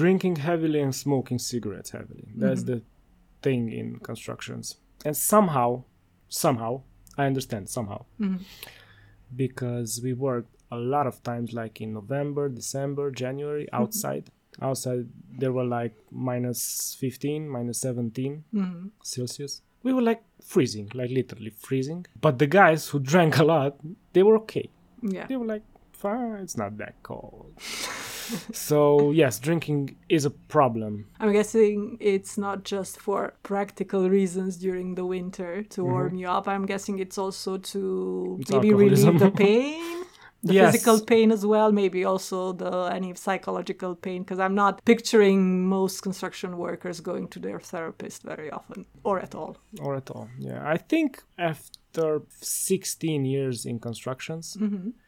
[0.00, 2.28] drinking heavily and smoking cigarettes heavily.
[2.34, 2.74] That's mm-hmm.
[2.74, 2.82] the
[3.42, 4.76] thing in constructions.
[5.04, 5.84] And somehow,
[6.28, 6.82] somehow,
[7.16, 8.00] I understand somehow.
[8.20, 8.42] Mm-hmm.
[9.44, 13.82] Because we worked a lot of times like in November, December, January mm-hmm.
[13.82, 14.24] outside.
[14.62, 15.08] Outside
[15.40, 18.44] there were like minus 15, minus 17
[19.02, 19.62] Celsius.
[19.82, 22.06] We were like freezing, like literally freezing.
[22.20, 23.76] But the guys who drank a lot,
[24.12, 24.70] they were okay
[25.02, 25.26] Yeah.
[25.26, 27.52] they were like, fine, it's not that cold.
[28.52, 31.06] so yes, drinking is a problem.
[31.20, 36.48] I'm guessing it's not just for practical reasons during the winter to warm you up.
[36.48, 38.40] I'm guessing it's also to Mm-hmm.
[38.42, 40.04] It's maybe relieve the pain.
[40.46, 40.72] The Yes.
[40.72, 46.02] physical pain as well, maybe also the any psychological pain, because I'm not picturing most
[46.02, 49.56] construction workers going to their therapist very often or at all.
[49.80, 50.28] Or at all.
[50.38, 50.60] Yeah.
[50.74, 54.58] I think after 16 years in constructions,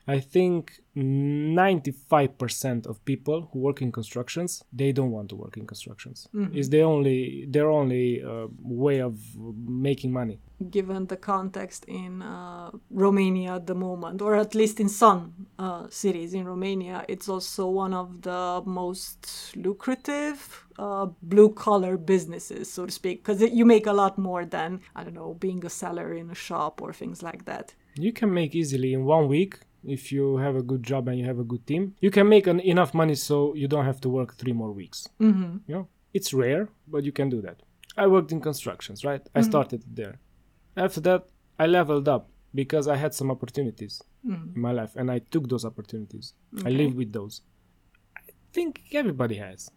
[0.09, 5.67] I think 95% of people who work in constructions, they don't want to work in
[5.67, 6.29] constructions.
[6.55, 9.19] It's the only their only uh, way of
[9.67, 10.39] making money.
[10.71, 15.87] given the context in uh, Romania at the moment, or at least in some uh,
[15.91, 22.87] cities in Romania, it's also one of the most lucrative uh, blue collar businesses, so
[22.87, 26.15] to speak, because you make a lot more than, I don't know, being a seller
[26.15, 27.75] in a shop or things like that.
[27.99, 31.25] You can make easily in one week if you have a good job and you
[31.25, 31.95] have a good team.
[32.01, 35.09] You can make an, enough money so you don't have to work three more weeks.
[35.21, 35.59] Mm-hmm.
[35.67, 37.63] You know, it's rare, but you can do that.
[37.97, 39.23] I worked in constructions, right?
[39.35, 40.19] I started there.
[40.77, 41.27] After that,
[41.59, 45.65] I leveled up because I had some opportunities in my life, and I took those
[45.65, 46.35] opportunities.
[46.65, 47.43] I live with those.
[48.17, 49.71] I think everybody has.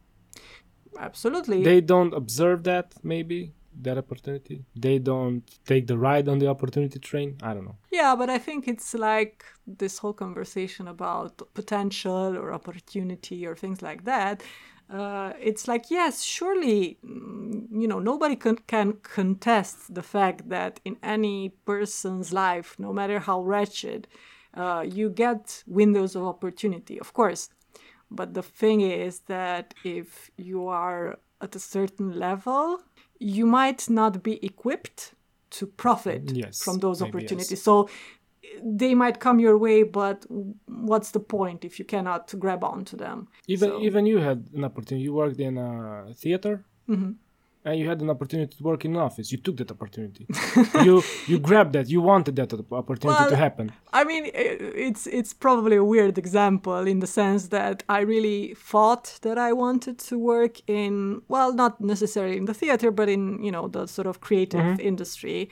[0.97, 1.63] Absolutely.
[1.63, 4.65] They don't observe that, maybe that opportunity.
[4.75, 7.37] They don't take the ride on the opportunity train.
[7.41, 7.77] I don't know.
[7.91, 13.81] Yeah, but I think it's like this whole conversation about potential or opportunity or things
[13.81, 14.43] like that.
[14.89, 20.79] Uh, it's like, yes, surely, mm, you know, nobody can, can contest the fact that
[20.83, 24.07] in any person's life, no matter how wretched,
[24.55, 27.49] uh, you get windows of opportunity, of course.
[28.09, 32.81] But the thing is that if you are at a certain level,
[33.19, 35.13] you might not be equipped
[35.51, 37.15] to profit Yes, from those maybe yes.
[37.23, 37.61] opportunities.
[37.61, 37.89] So
[38.63, 40.25] they might come your way, but
[40.67, 43.27] what's the point if you cannot grab onto them?
[43.47, 45.03] Even So- even you had an opportunity.
[45.03, 47.11] You worked in a theater, Mm-hmm.
[47.65, 49.31] And you had an opportunity to work in office.
[49.31, 50.25] You took that opportunity.
[50.83, 51.89] you you grabbed that.
[51.89, 53.71] You wanted that opportunity to Well, happen.
[53.91, 59.19] I mean, it's it's probably a weird example in the sense that I really thought
[59.21, 63.51] that I wanted to work in well, not necessarily in the theater, but in you
[63.51, 64.87] know the sort of creative mm-hmm.
[64.87, 65.49] industry,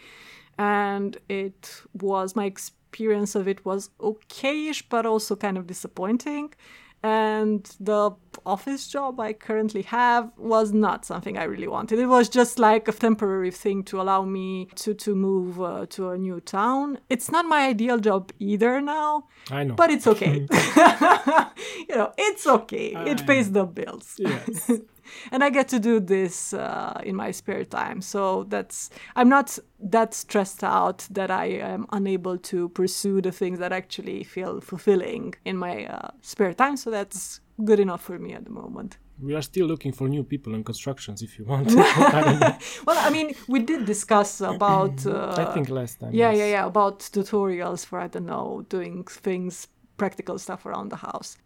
[0.58, 6.54] and it was my experience of it was okayish, but also kind of disappointing.
[7.04, 8.12] And the
[8.46, 12.00] office job I currently have was not something I really wanted.
[12.00, 16.10] It was just like a temporary thing to allow me to to move uh, to
[16.10, 17.00] a new town.
[17.10, 19.76] It's not my ideal job either now, I know.
[19.76, 20.48] but it's okay.
[21.90, 22.94] you know, it's okay.
[23.06, 24.16] It pays the bills.
[24.18, 24.72] yes.
[25.32, 28.02] and I get to do this uh, in my spare time.
[28.02, 33.60] So that's I'm not that stressed out that I am unable to pursue the things
[33.60, 36.78] that actually feel fulfilling in my uh, spare time.
[36.78, 38.98] So that's good enough for me at the moment.
[39.20, 41.22] we are still looking for new people in constructions.
[41.22, 42.58] If you want, I.
[42.86, 45.06] Well, I mean, we did discuss about.
[45.08, 46.14] Uh, I think last time.
[46.14, 46.40] Yeah, yes.
[46.40, 46.66] yeah, yeah.
[46.66, 49.68] About tutorials for I don't know doing things,
[49.98, 51.38] practical stuff around the house.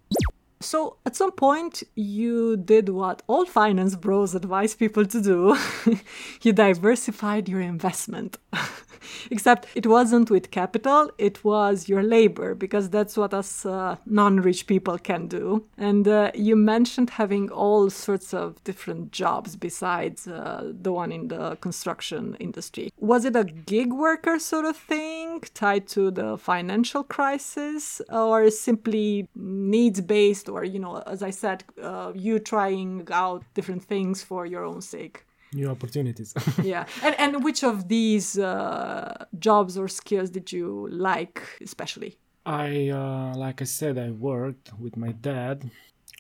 [0.62, 5.58] So at some point, you did what all finance bros advise people to do.
[6.42, 8.38] you diversified your investment.
[9.32, 14.42] Except it wasn't with capital, it was your labor, because that's what us uh, non
[14.42, 15.66] rich people can do.
[15.78, 21.28] And uh, you mentioned having all sorts of different jobs besides uh, the one in
[21.28, 22.92] the construction industry.
[22.98, 29.28] Was it a gig worker sort of thing tied to the financial crisis, or simply
[29.36, 34.46] needs based, or, you know, as I said, uh, you trying out different things for
[34.46, 35.26] your own sake?
[35.54, 36.34] New opportunities.
[36.64, 42.90] yeah and and which of these uh, jobs or skills did you like especially I,
[42.90, 45.70] uh, like I said, I worked with my dad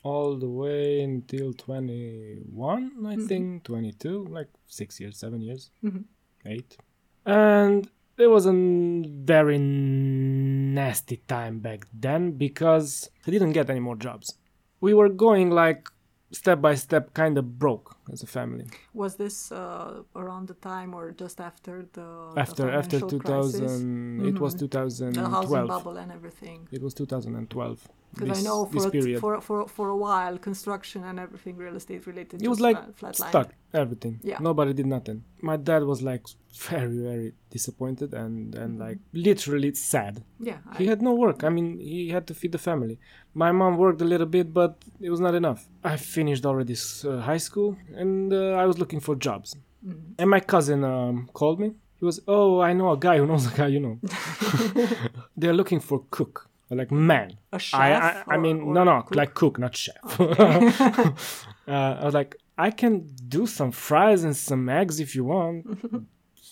[0.03, 6.03] all the way until 21, I think, 22, like six years, seven years, Mhm.
[6.45, 6.77] eight.
[7.25, 13.95] And it was a very nasty time back then because I didn't get any more
[13.95, 14.37] jobs.
[14.79, 15.89] We were going like
[16.31, 18.65] step by step, kind of broke as a family.
[18.93, 23.59] Was this uh, around the time or just after the After the after financial 2000,
[23.61, 23.81] crisis?
[24.29, 24.59] it was Mhm.
[24.59, 25.13] 2012.
[25.13, 26.67] the housing bubble and everything?
[26.71, 27.87] It was 2012.
[28.13, 28.91] Because I know for,
[29.23, 32.41] for for for a while, construction and everything real estate related.
[32.43, 34.37] it was like flat, stuck everything Yeah.
[34.49, 36.23] nobody did nothing my dad was like
[36.69, 40.13] very very disappointed and and like literally sad
[40.49, 42.95] Yeah, he I, had no work i mean he had to feed the family
[43.43, 44.71] my mom worked a little bit but
[45.05, 45.61] it was not enough
[45.91, 50.13] i finished already uh, high school and uh, i was looking for jobs Mm-hmm.
[50.19, 53.47] and my cousin um, called me he was oh i know a guy who knows
[53.51, 53.97] a guy you know
[55.38, 57.80] they're looking for cook like man a chef.
[57.80, 59.15] I, I, I or- mean, or no, no, cook?
[59.15, 59.97] like cook, not chef.
[60.19, 61.13] uh,
[61.67, 65.65] I was like, I can do some fries and some eggs if you want.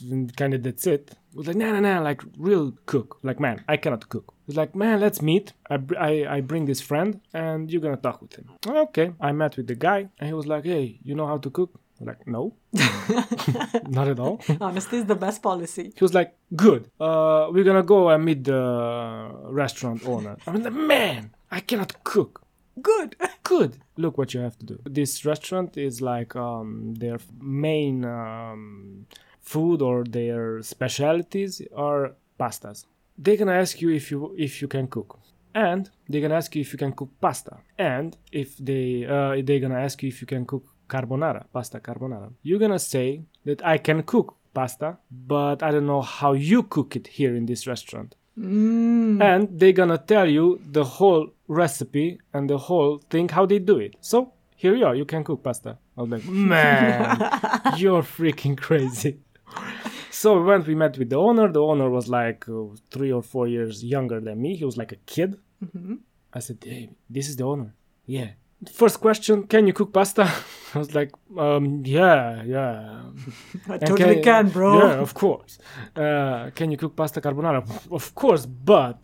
[0.01, 1.11] And kind of that's it.
[1.33, 3.19] I was like, nah, nah, nah, like real cook.
[3.23, 4.33] Like, man, I cannot cook.
[4.47, 5.53] He's like, man, let's meet.
[5.69, 8.49] I, br- I, I bring this friend and you're gonna talk with him.
[8.67, 9.13] Okay.
[9.21, 11.79] I met with the guy and he was like, hey, you know how to cook?
[12.01, 12.55] Like, no,
[13.89, 14.41] not at all.
[14.61, 15.91] Honesty is the best policy.
[15.93, 16.89] He was like, "Good.
[16.97, 22.41] Uh, we're gonna go and meet the restaurant owner." I mean, man, I cannot cook.
[22.81, 23.17] Good.
[23.43, 23.79] Good.
[23.97, 24.79] Look what you have to do.
[24.85, 29.05] This restaurant is like um, their main um,
[29.51, 31.53] food or their specialties
[31.89, 32.03] are
[32.39, 32.79] pastas.
[33.23, 35.09] They're gonna ask you if you if you can cook,
[35.67, 37.53] and they're gonna ask you if you can cook pasta,
[37.95, 38.09] and
[38.41, 38.85] if they
[39.15, 42.29] uh, they're gonna ask you if you can cook carbonara, pasta carbonara.
[42.47, 43.07] You're gonna say
[43.47, 44.89] that I can cook pasta,
[45.33, 49.21] but I don't know how you cook it here in this restaurant Mm.
[49.29, 50.45] and they're gonna tell you
[50.77, 51.25] the whole
[51.61, 54.17] recipe and the whole thing how they do it so
[54.61, 57.17] here you are you can cook pasta i was like man
[57.81, 59.13] you're freaking crazy
[60.21, 63.23] so we went we met with the owner the owner was like uh, three or
[63.33, 65.31] four years younger than me he was like a kid
[66.37, 66.83] i said hey
[67.15, 67.69] this is the owner
[68.17, 68.29] yeah
[68.81, 70.23] first question can you cook pasta
[70.75, 71.11] i was like
[71.45, 73.01] um yeah yeah
[73.73, 74.69] I and totally can, bro.
[74.79, 75.53] Yeah, of course.
[75.95, 77.59] Uh, can you cook pasta carbonara?
[77.99, 78.99] Of course, but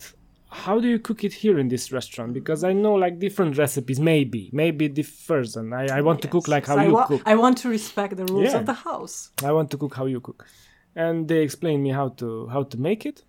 [0.66, 2.30] how do you cook it here in this restaurant?
[2.40, 4.00] Because I know like different recipes.
[4.00, 7.08] Maybe, maybe differs, and I, I want to cook like how So I you wa-
[7.12, 7.22] cook.
[7.34, 8.60] I want to respect the rules Yeah.
[8.60, 9.16] of the house.
[9.50, 10.40] I want to cook how you cook,
[10.96, 13.24] and they explained me how to how to make it.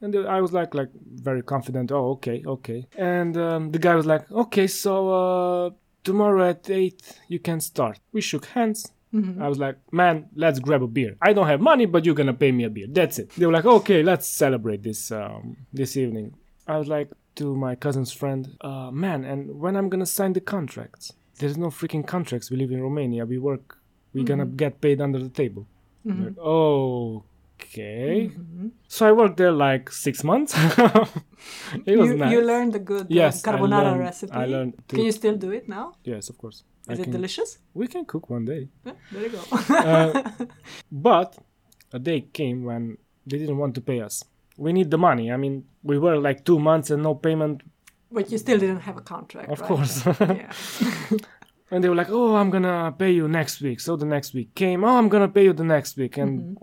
[0.00, 0.88] And I was like like
[1.28, 1.92] very confident.
[1.92, 2.86] Oh, okay, okay.
[2.96, 5.70] And um, the guy was like, okay, so uh,
[6.04, 7.98] tomorrow at eight you can start.
[8.12, 8.90] We shook hands.
[9.42, 11.16] I was like, man, let's grab a beer.
[11.20, 12.86] I don't have money, but you're gonna pay me a beer.
[12.88, 13.28] That's it.
[13.36, 16.34] They were like, okay, let's celebrate this um, this evening.
[16.66, 20.40] I was like to my cousin's friend, uh, man, and when I'm gonna sign the
[20.40, 21.12] contracts?
[21.38, 22.50] There's no freaking contracts.
[22.50, 23.26] We live in Romania.
[23.26, 23.78] We work.
[24.14, 25.66] We're gonna get paid under the table.
[26.04, 26.38] Like,
[27.60, 28.30] okay.
[28.88, 30.54] So I worked there like six months.
[31.86, 32.32] it was You, nice.
[32.32, 34.32] you learned the good uh, Yes, I carbonara learned- recipe.
[34.32, 35.94] I learned to- Can you still do it now?
[36.04, 36.64] Yes, of course.
[36.88, 37.58] I Is it can- delicious?
[37.74, 38.68] We can cook one day.
[38.84, 39.42] Yeah, there you go.
[39.74, 40.30] Uh,
[41.08, 41.38] but
[41.92, 44.24] a day came when they didn't want to pay us.
[44.56, 45.30] We need the money.
[45.32, 47.62] I mean, we were like two months and no payment,
[48.10, 49.68] but you still didn't have a contract, of right?
[49.68, 50.04] course.
[50.20, 50.52] yeah.
[51.72, 54.54] and they were like, "Oh, I'm gonna pay you next week." So the next week
[54.54, 54.84] came.
[54.84, 56.56] Oh, I'm gonna pay you the next week, and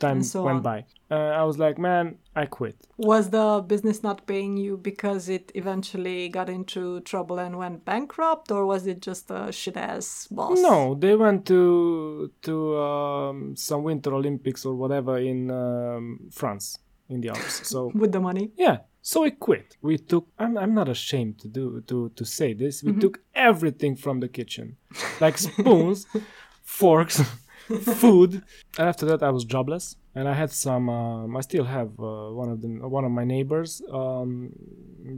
[0.00, 0.62] time And so went on.
[0.62, 0.78] by.
[1.10, 5.52] Uh, I was like, "Man, I quit." Was the business not paying you because it
[5.54, 10.58] eventually got into trouble and went bankrupt, or was it just a shit ass boss?
[10.60, 17.20] No, they went to to um, some Winter Olympics or whatever in um, France in
[17.20, 17.68] the Alps.
[17.68, 18.50] So With the money?
[18.56, 19.76] yeah, so we quit.
[19.82, 20.26] We took.
[20.36, 22.82] I'm, I'm not ashamed to do to to say this.
[22.82, 23.16] We took
[23.50, 24.66] everything from the kitchen,
[25.20, 26.06] like spoons,
[26.80, 27.16] forks,
[28.02, 28.42] food.
[28.78, 30.84] And after that, I was jobless, and I had some.
[30.88, 33.70] Um, I still have uh, one of the one of my neighbors.
[34.00, 34.50] Um,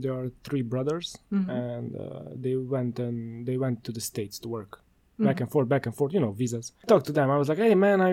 [0.03, 4.47] there are three brothers, and uh, they went and they went to the states to
[4.49, 4.71] work.
[5.17, 6.71] Back and forth, back and forth, you know, visas.
[6.81, 7.27] I talked to them.
[7.31, 8.11] I was like, "Hey, man, I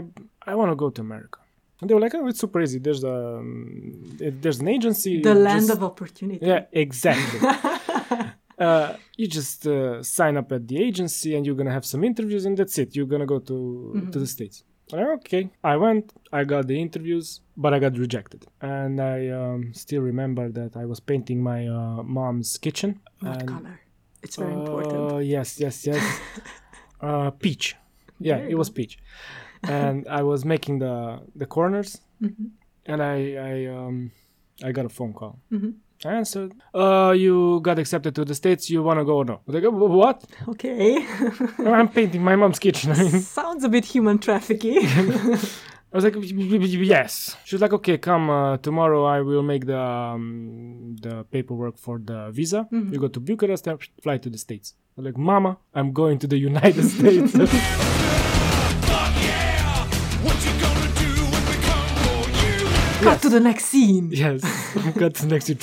[0.50, 1.38] I want to go to America."
[1.80, 2.78] And they were like, "Oh, it's super easy.
[2.78, 5.20] There's a um, there's an agency.
[5.20, 6.44] The land just- of opportunity.
[6.46, 7.40] yeah, exactly.
[8.58, 12.46] uh, you just uh, sign up at the agency and you're gonna have some interviews
[12.46, 12.96] and that's it.
[12.96, 14.64] You're gonna go to to the states.
[14.92, 16.12] Okay, I went.
[16.32, 18.46] I got the interviews, but I got rejected.
[18.60, 23.00] And I um, still remember that I was painting my uh, mom's kitchen.
[23.20, 23.80] What and, color?
[24.22, 25.12] It's very important.
[25.12, 26.20] uh, yes, yes, yes.
[27.00, 27.74] uh, peach.
[28.20, 28.98] Yeah, There it was peach.
[29.68, 32.46] And I was making the the corners, Mm-hmm.
[32.86, 33.16] and I
[33.52, 34.10] I um
[34.64, 35.38] I got a phone call.
[36.04, 39.34] I answered, uh, you got accepted to the States, you wanna go or no?
[39.34, 39.70] I was like, "Uh,
[40.02, 40.24] what?
[40.48, 41.06] Okay.
[41.78, 42.92] I'm painting my mom's kitchen.
[42.92, 44.78] I mean, Sounds a bit human trafficking.
[45.92, 47.36] I was like, yes.
[47.44, 49.04] She was like, okay, come uh, tomorrow.
[49.06, 52.60] I will make the um, the paperwork for the visa.
[52.70, 54.74] You go to Bucharest and fly to the States.
[54.98, 57.32] I'm like, Mama, I'm going to the United States.
[63.06, 63.12] You?
[63.12, 64.10] Cut to the next scene.
[64.10, 64.40] yes,
[64.98, 65.58] got to the next year.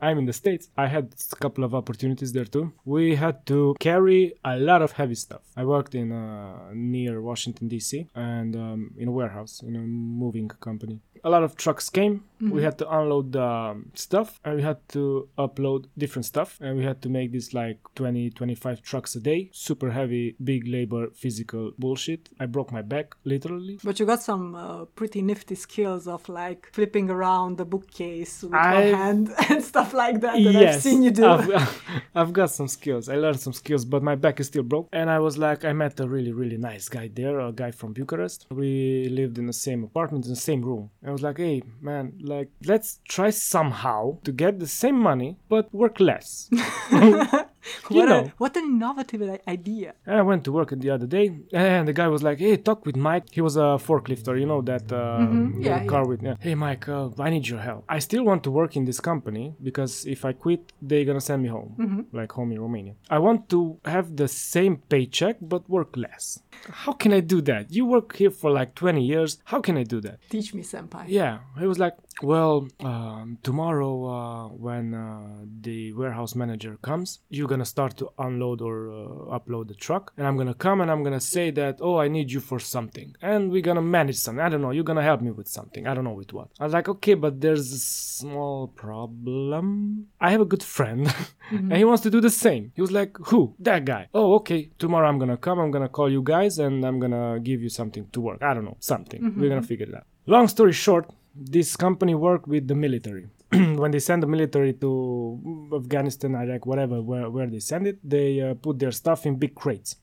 [0.00, 0.68] I'm in the States.
[0.76, 2.72] I had a couple of opportunities there too.
[2.84, 5.42] We had to carry a lot of heavy stuff.
[5.56, 8.08] I worked in uh, near Washington D.C.
[8.14, 9.80] and um, in a warehouse in a
[10.24, 11.00] moving company.
[11.24, 12.24] A lot of trucks came.
[12.50, 16.76] We had to unload the um, stuff and we had to upload different stuff and
[16.76, 19.50] we had to make this like 20 25 trucks a day.
[19.52, 22.28] Super heavy, big labor, physical bullshit.
[22.40, 23.78] I broke my back literally.
[23.82, 28.52] But you got some uh, pretty nifty skills of like flipping around the bookcase with
[28.52, 31.26] one hand and stuff like that that I've seen you do.
[31.26, 31.80] I've,
[32.14, 33.08] I've got some skills.
[33.08, 34.88] I learned some skills, but my back is still broke.
[34.92, 37.92] And I was like, I met a really, really nice guy there, a guy from
[37.92, 38.46] Bucharest.
[38.50, 40.90] We lived in the same apartment, in the same room.
[41.06, 45.72] I was like, hey, man, like, let's try somehow to get the same money, but
[45.72, 46.50] work less.
[47.90, 48.20] you what, know.
[48.20, 49.94] a, what an innovative idea.
[50.06, 52.96] I went to work the other day, and the guy was like, "Hey, talk with
[52.96, 55.62] Mike." He was a forklifter, you know that uh, Mm-hmm.
[55.62, 56.22] Yeah, car with.
[56.22, 56.36] Yeah.
[56.40, 57.84] Hey, Mike, uh, I need your help.
[57.88, 61.42] I still want to work in this company because if I quit, they're gonna send
[61.42, 62.16] me home, Mm-hmm.
[62.18, 62.94] like home in Romania.
[63.10, 66.40] I want to have the same paycheck but work less.
[66.84, 67.70] How can I do that?
[67.70, 69.38] You work here for like 20 years.
[69.44, 70.18] How can I do that?
[70.30, 71.04] Teach me, senpai.
[71.08, 77.48] Yeah, he was like, well, um, tomorrow uh, when uh, the warehouse manager comes, you're
[77.54, 81.02] gonna start to unload or uh, upload the truck, and I'm gonna come and I'm
[81.06, 84.44] gonna say that, oh, I need you for something, and we're gonna manage something.
[84.46, 85.82] I don't know, you're gonna help me with something.
[85.86, 86.48] I don't know with what.
[86.60, 90.08] I was like, okay, but there's a small problem.
[90.26, 91.00] I have a good friend,
[91.50, 92.72] and he wants to do the same.
[92.74, 93.40] He was like, who?
[93.68, 94.08] That guy.
[94.12, 94.70] Oh, okay.
[94.78, 95.58] Tomorrow I'm gonna come.
[95.60, 98.40] I'm gonna call you guys, and I'm gonna give you something to work.
[98.42, 99.20] I don't know, something.
[99.38, 100.06] We're gonna figure it out.
[100.26, 103.26] Long story short, this company worked with the military.
[103.82, 108.40] when they send the military to Afghanistan, Iraq, whatever, where, where they send it, they
[108.40, 109.96] uh, put their stuff in big crates,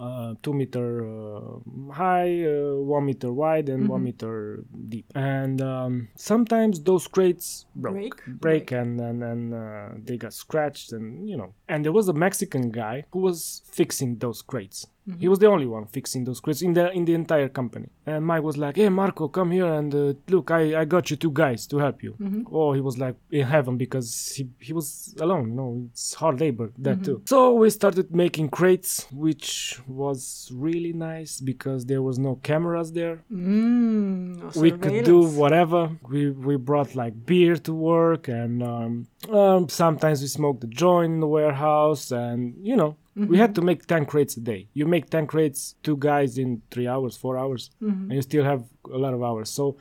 [0.00, 1.58] uh, two meter uh,
[1.92, 5.06] high, uh, one meter wide, and one meter deep.
[5.14, 8.14] And um, sometimes those crates broke, Break?
[8.26, 11.52] break, and and, and uh, they got scratched, and you know.
[11.68, 14.86] And there was a Mexican guy who was fixing those crates.
[15.18, 17.88] He was the only one fixing those crates in the in the entire company.
[18.06, 20.50] And Mike was like, "Hey, Marco, come here and uh, look.
[20.50, 22.14] I, I got you two guys to help you."
[22.52, 25.48] Oh, he was like in heaven because he he was alone.
[25.50, 27.22] You know, it's hard labor that too.
[27.26, 33.18] So we started making crates, which was really nice because there was no cameras there
[33.32, 35.90] Mm, no we could do whatever.
[36.08, 41.12] We we brought like beer to work, and um, um, sometimes we smoked a joint
[41.14, 42.96] in the warehouse, and you know.
[43.26, 44.68] We had to make 10 crates a day.
[44.74, 48.62] You make 10 crates, two guys in three hours, four hours, and you still have
[48.92, 49.50] a lot of hours.
[49.50, 49.76] So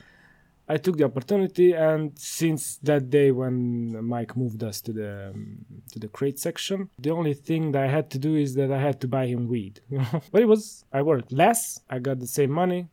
[0.69, 5.65] I took the opportunity, and since that day when Mike moved us to the um,
[5.93, 8.79] to the crate section, the only thing that I had to do is that I
[8.81, 9.79] had to buy him weed.
[10.31, 11.79] But it was I worked less.
[11.89, 12.89] I got the same money.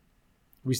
[0.65, 0.75] We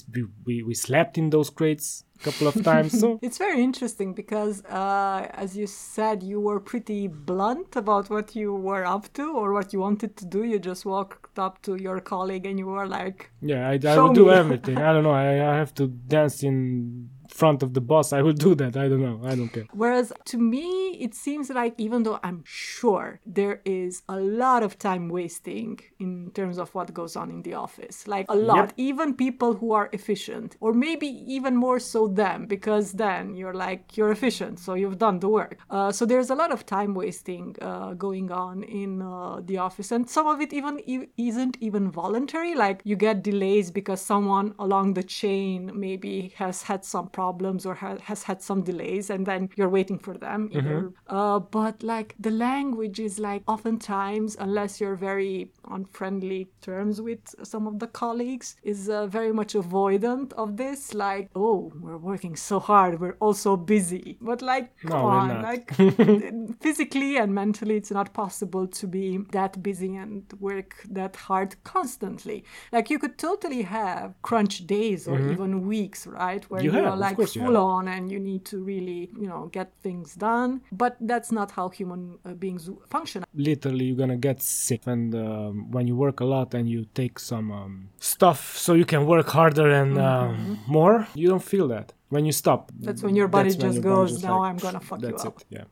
[0.46, 3.00] we we slept in those crates a couple of times.
[3.00, 8.36] So It's very interesting because, uh, as you said, you were pretty blunt about what
[8.36, 10.44] you were up to or what you wanted to do.
[10.44, 14.14] You just walked up to your colleague and you were like, yeah, I, I will
[14.14, 14.78] do everything.
[14.78, 15.12] I don't know.
[15.12, 17.10] I, I have to dance in
[17.42, 18.08] front of the boss.
[18.20, 18.74] I will do that.
[18.84, 19.20] I don't know.
[19.32, 19.68] I don't care.
[19.84, 20.68] Whereas to me,
[21.06, 23.08] it seems like even though I'm sure
[23.40, 25.72] there is a lot of time wasting
[26.06, 28.74] in terms of what goes on in the office, like a lot, Yep.
[28.90, 33.82] even people who are efficient, or maybe even more so them, because then you're like,
[33.98, 35.54] you're efficient, so you've done the work.
[35.76, 39.90] Uh, so there's a lot of time wasting uh, going on in uh, the office,
[39.96, 42.54] and some of it even e- isn't even voluntary.
[42.66, 47.25] Like you get delays because someone along the chain maybe has had some problems
[47.66, 50.50] or ha- has had some delays, and then you're waiting for them.
[50.54, 50.94] Either.
[51.08, 57.20] Uh, but like the language is like oftentimes, unless you're very on friendly terms with
[57.44, 60.94] some of the colleagues, is uh, very much avoidant of this.
[60.94, 64.18] Like, oh, we're working so hard, we're also busy.
[64.22, 65.72] But like, No, come on, like
[66.62, 72.44] physically and mentally, it's not possible to be that busy and work that hard constantly.
[72.72, 76.44] Like you could totally have crunch days or even weeks, right?
[76.50, 76.66] Where Mm-hmm.
[76.66, 79.72] You you, have, are like full on and you need to really, you know, get
[79.82, 80.62] things done.
[80.72, 83.24] But that's not how human uh, beings function.
[83.34, 85.14] literally you're gonna get sick and
[85.56, 89.06] um, when you work a lot and you take some um, stuff so you can
[89.06, 92.72] work harder and um, more you don't feel that when you stop.
[92.80, 95.38] That's when your body just your goes, just "Now like, I'm gonna fuck you up."
[95.42, 95.46] it.
[95.50, 95.64] Yeah.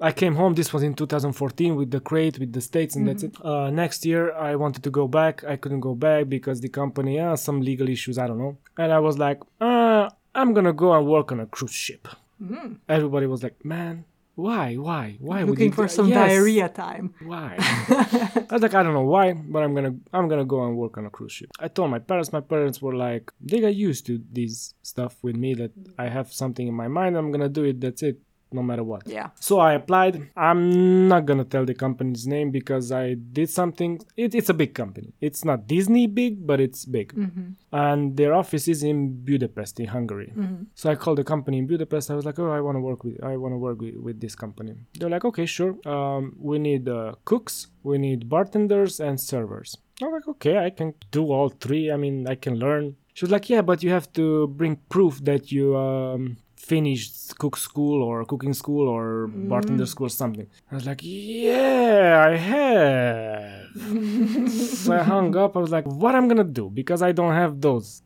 [0.00, 0.54] I came home.
[0.54, 3.32] This was in 2014 with the crate with the states, and that's it.
[3.32, 3.48] Mm-hmm.
[3.48, 5.42] Uh, next year, I wanted to go back.
[5.44, 8.16] I couldn't go back because the company, uh, some legal issues.
[8.16, 8.56] I don't know.
[8.76, 12.06] And I was like, uh, I'm gonna go and work on a cruise ship.
[12.88, 14.04] Everybody was like, man.
[14.38, 14.76] Why?
[14.76, 15.16] Why?
[15.18, 15.50] Why would.
[15.50, 16.16] Looking for some Yes.
[16.30, 17.12] diarrhea time.
[17.18, 17.56] Why?
[17.58, 20.96] I was like, I don't know why, but I'm gonna I'm gonna go and work
[20.96, 21.50] on a cruise ship.
[21.58, 22.32] I told my parents.
[22.32, 26.32] My parents were like, they got used to this stuff with me that I have
[26.32, 27.16] something in my mind.
[27.16, 27.80] I'm gonna do it.
[27.80, 28.20] That's it,
[28.52, 29.02] no matter what.
[29.06, 29.28] Yeah.
[29.40, 30.30] So I applied.
[30.36, 34.00] I'm not gonna tell the company's name because I did something.
[34.16, 35.12] It, it's a big company.
[35.20, 37.12] It's not Disney big, but it's big.
[37.72, 40.32] And their office is in Budapest, in Hungary.
[40.74, 42.10] So I called the company in Budapest.
[42.10, 43.22] I was like, "Oh, I want to work with.
[43.22, 45.76] I want to work with, with this company." They're like, "Okay, sure.
[45.86, 50.94] Um, we need uh, cooks, we need bartenders, and servers." I'm like, "Okay, I can
[51.10, 51.90] do all three.
[51.90, 55.14] I mean, I can learn." She was like, "Yeah, but you have to bring proof
[55.24, 60.74] that you um, finished cook school or cooking school or bartender school or something." I
[60.74, 63.68] was like, "Yeah, I have."
[64.82, 65.56] so I hung up.
[65.56, 68.02] I was like, "What I'm gonna do?" Because I don't have those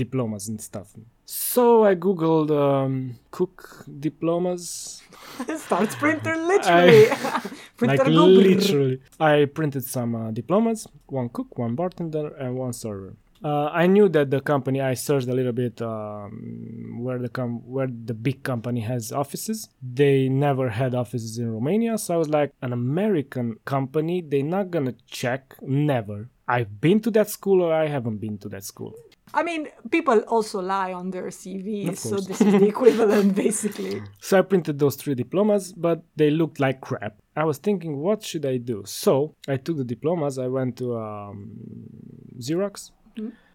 [0.00, 0.88] diplomas and stuff.
[1.26, 5.02] So I googled um, cook diplomas.
[5.48, 7.06] It starts printer literally.
[7.76, 9.00] printer like literally.
[9.18, 13.14] I printed some uh, diplomas, one cook, one bartender, and one server.
[13.44, 14.80] Uh, I knew that the company.
[14.80, 19.68] I searched a little bit um, where the com- where the big company has offices.
[19.82, 24.22] They never had offices in Romania, so I was like, an American company.
[24.22, 25.56] They're not gonna check.
[25.60, 26.30] Never.
[26.48, 28.94] I've been to that school, or I haven't been to that school.
[29.34, 34.02] I mean, people also lie on their CVs, so this is the equivalent, basically.
[34.20, 37.16] So I printed those three diplomas, but they looked like crap.
[37.36, 38.84] I was thinking, what should I do?
[38.86, 40.38] So I took the diplomas.
[40.38, 41.58] I went to um,
[42.38, 42.90] Xerox.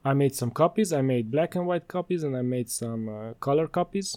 [0.05, 0.93] I made some copies.
[0.93, 4.15] I made black and white copies, and I made some uh, color copies.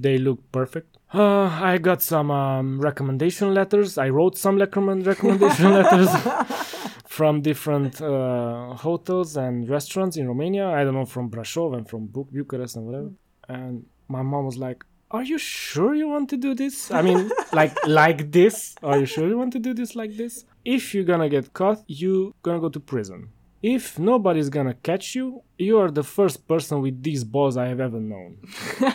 [0.00, 0.96] They looked perfect.
[1.12, 3.98] Uh, I got some um, recommendation letters.
[3.98, 6.08] I wrote some recommend- recommendation letters
[7.06, 10.66] from different uh, hotels and restaurants in Romania.
[10.68, 13.10] I don't know, from Brasov and from Bu- Bucharest and whatever.
[13.48, 16.90] And my mom was like, "Are you sure you want to do this?
[16.90, 18.74] I mean, like like this?
[18.82, 20.44] Are you sure you want to do this like this?
[20.64, 23.28] If you're gonna get caught, you're gonna go to prison."
[23.62, 27.80] If nobody's gonna catch you, you are the first person with these balls I have
[27.80, 28.38] ever known.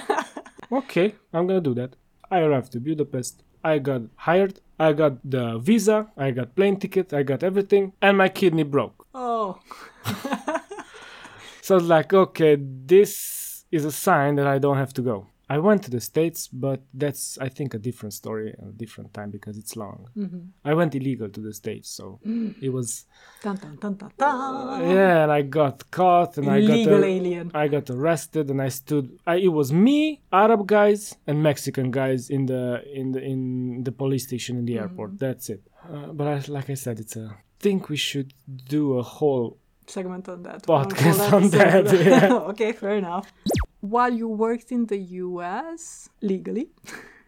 [0.72, 1.96] okay, I'm gonna do that.
[2.30, 3.44] I arrived to Budapest.
[3.64, 4.60] I got hired.
[4.80, 6.08] I got the visa.
[6.18, 7.14] I got plane ticket.
[7.14, 9.08] I got everything, and my kidney broke.
[9.14, 9.60] Oh,
[11.62, 15.28] So I was like, okay, this is a sign that I don't have to go.
[15.50, 19.14] I went to the States, but that's, I think, a different story, and a different
[19.14, 20.10] time because it's long.
[20.18, 20.40] Mm-hmm.
[20.66, 22.54] I went illegal to the States, so mm.
[22.62, 23.06] it was,
[23.42, 24.90] dun dun dun dun dun.
[24.90, 27.52] yeah, and I got caught and I Illegal got, alien.
[27.54, 32.30] I got arrested and I stood, I, it was me, Arab guys, and Mexican guys
[32.30, 34.84] in the, in the, in the police station in the mm-hmm.
[34.84, 35.20] airport.
[35.20, 35.62] That's it.
[35.90, 38.34] Uh, but I, like I said, it's a, think we should
[38.68, 39.58] do a whole
[39.90, 40.64] Segment on that.
[40.64, 42.34] Podcast on that, yeah.
[42.52, 43.32] okay, fair enough.
[43.82, 46.70] While you worked in the US legally,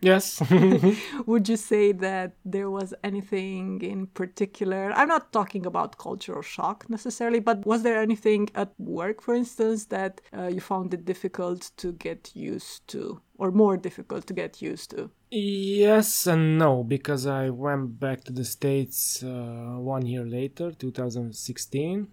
[0.01, 0.41] yes.
[1.25, 4.91] would you say that there was anything in particular?
[4.93, 9.85] I'm not talking about cultural shock necessarily, but was there anything at work, for instance,
[9.85, 14.61] that uh, you found it difficult to get used to, or more difficult to get
[14.61, 15.11] used to?
[15.31, 22.07] Yes and no, because I went back to the States uh, one year later, 2016.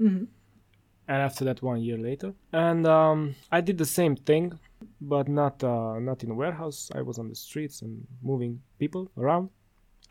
[1.09, 2.35] And after that, one year later.
[2.53, 4.59] And um, I did the same thing,
[5.01, 6.91] but not, uh, not in a warehouse.
[6.95, 9.51] I was on the streets and moving people around.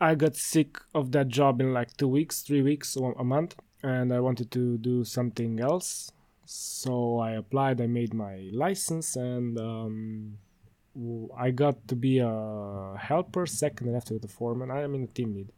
[0.00, 3.56] I got sick of that job in like two weeks, three weeks, or a month,
[3.82, 6.10] and I wanted to do something else.
[6.44, 10.38] So I applied, I made my license, and um,
[11.36, 14.70] I got to be a helper, second, and after the foreman.
[14.70, 15.50] I am in a team lead.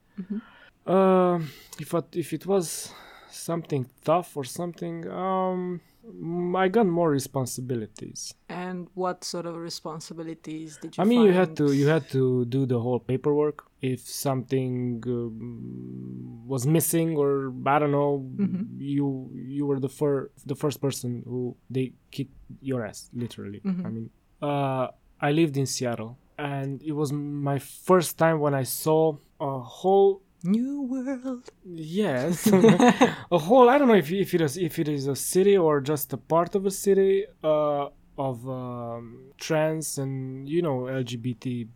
[0.86, 1.41] Uh,
[1.78, 2.93] if it, if it was
[3.31, 8.35] something tough or something, um, mm, I got more responsibilities.
[8.49, 12.45] And what sort of responsibilities did you I mean, you had to you had to
[12.47, 13.64] do the whole paperwork.
[13.81, 18.29] If something um, was missing, or I don't know,
[18.76, 23.61] you you were the first the first person who they kicked your ass, literally.
[23.64, 24.11] I mean,
[24.43, 24.89] uh,
[25.20, 30.22] I lived in Seattle, and it was my first time when I saw a whole
[30.43, 31.51] New World.
[31.64, 32.47] Yes,
[33.32, 33.68] a whole.
[33.68, 36.16] I don't know if if it is if it is a city or just a
[36.16, 41.68] part of a city uh, of um, trans and you know LGBT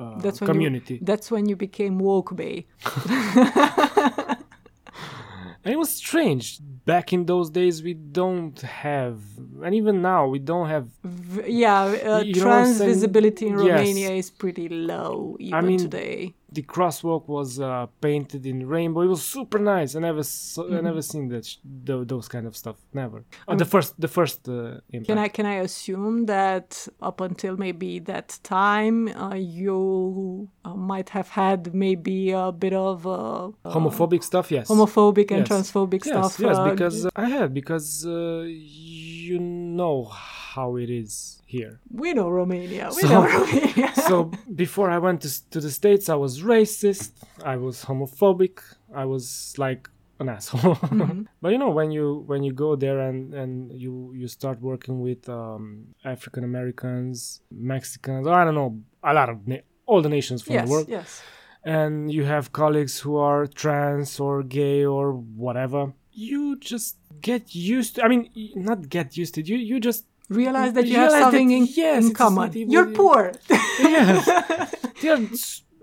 [0.00, 0.94] uh, That's when community.
[0.94, 2.66] You, that's when you became woke bay.
[5.64, 6.58] And it was strange.
[6.84, 9.20] Back in those days, we don't have,
[9.62, 10.88] and even now, we don't have.
[11.04, 13.78] V- yeah, uh, You know what I'm trans visibility in Yes.
[13.78, 16.34] Romania is pretty low even mean, today.
[16.52, 19.00] The crosswalk was uh, painted in rainbow.
[19.02, 19.90] It was super nice.
[19.96, 20.76] I never, saw, Mm-hmm.
[20.76, 22.76] I never seen that, sh- tho- those kind of stuff.
[22.92, 23.24] Never.
[23.48, 25.06] Oh, the first, the first uh, impact.
[25.08, 26.68] Can I can I assume that
[27.08, 33.06] up until maybe that time, uh, you uh, might have had maybe a bit of
[33.06, 34.68] uh, Homophobic stuff, yes.
[34.68, 35.48] homophobic and Yes.
[35.50, 36.32] transphobic yes, stuff.
[36.46, 38.44] Yes, because uh, I had because uh,
[39.32, 39.38] you
[39.78, 39.96] know
[40.54, 41.12] how it is
[41.54, 41.74] here.
[42.02, 42.86] we know Romania.
[42.96, 43.90] We So- know Romania.
[44.08, 44.16] so
[44.64, 47.12] before I went to, to the states, I was racist.
[47.54, 48.54] I was homophobic.
[49.02, 49.24] I was
[49.66, 49.82] like
[50.22, 50.76] an asshole.
[50.76, 51.22] Mm-hmm.
[51.42, 53.52] but you know when you when you go there and and
[53.84, 55.64] you you start working with um,
[56.14, 57.16] African Americans,
[57.74, 58.72] Mexicans, or I don't know,
[59.10, 61.08] a lot of na- all the nations from yes, the world, yes.
[61.78, 65.06] and you have colleagues who are trans or gay or
[65.46, 65.82] whatever.
[66.12, 68.04] You just get used to.
[68.04, 69.40] I mean, not get used to.
[69.40, 72.56] it, You you just Realize that you have realize that, something in, yes, in common.
[72.56, 73.32] even- You're poor.
[73.50, 74.24] yes
[75.02, 75.18] they're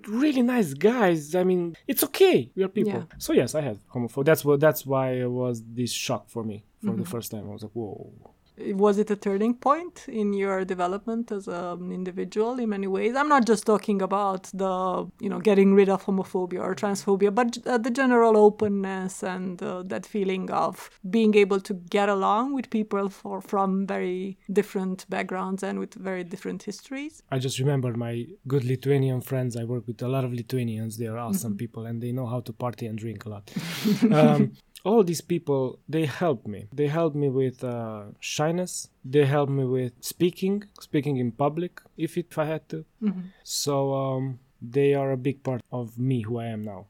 [0.07, 3.03] really nice guys i mean it's okay we are people Yeah.
[3.25, 6.63] so yes i had homophobia that's what that's why it was this shock for me
[6.81, 7.01] for Mm-hmm.
[7.03, 8.09] the first time i was like whoa
[8.85, 13.15] was it a turning point in your development as an individual in many ways?
[13.15, 17.57] I'm not just talking about the you know getting rid of homophobia or transphobia but
[17.67, 22.69] uh, the general openness and uh, that feeling of being able to get along with
[22.69, 27.21] people for, from very different backgrounds and with very different histories.
[27.31, 29.55] I just remember my good lithuanian friends.
[29.55, 30.97] I work with a lot of lithuanians.
[30.97, 31.57] They are awesome Mm-hmm.
[31.65, 33.45] people and they know how to party and drink a lot.
[34.19, 34.51] Um,
[34.83, 36.67] all these people they helped me.
[36.73, 38.89] They helped me with uh, shyness.
[39.03, 42.85] They helped me with speaking speaking in public if it, if i had to.
[43.43, 46.87] So um, they are a big part of me who i am now.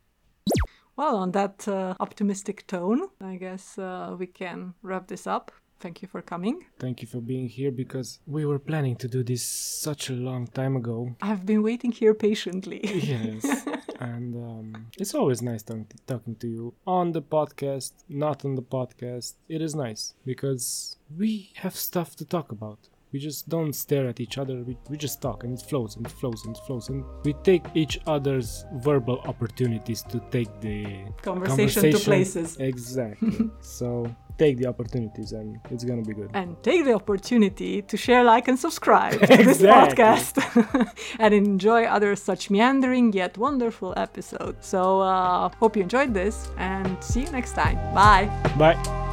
[0.95, 5.51] Well on that uh, optimistic tone i guess uh, we can wrap this up.
[5.79, 6.65] Thank you for coming.
[6.77, 10.47] Thank you for being here because we were planning to do this such a long
[10.47, 11.15] time ago.
[11.21, 12.81] i've been waiting here patiently.
[12.83, 13.65] Yes.
[13.99, 18.61] and um, it's always nice talking talking to you on the podcast, not on the
[18.61, 19.33] podcast.
[19.49, 22.79] It is nice because we have stuff to talk about.
[23.11, 24.61] We just don't stare at each other.
[24.63, 26.89] We, we just talk and it flows and it flows and it flows.
[26.89, 32.57] And we take each other's verbal opportunities to take the Conversation to places.
[32.57, 33.49] Exactly.
[33.61, 34.05] so
[34.37, 36.29] take the opportunities and it's going to be good.
[36.33, 40.33] and take the opportunity to share, like, and subscribe to this podcast
[41.19, 44.65] and enjoy other such meandering yet wonderful episodes.
[44.67, 47.75] So, uh, hope you enjoyed this and see you next time.
[47.93, 48.25] Bye.
[48.57, 49.08] Bye.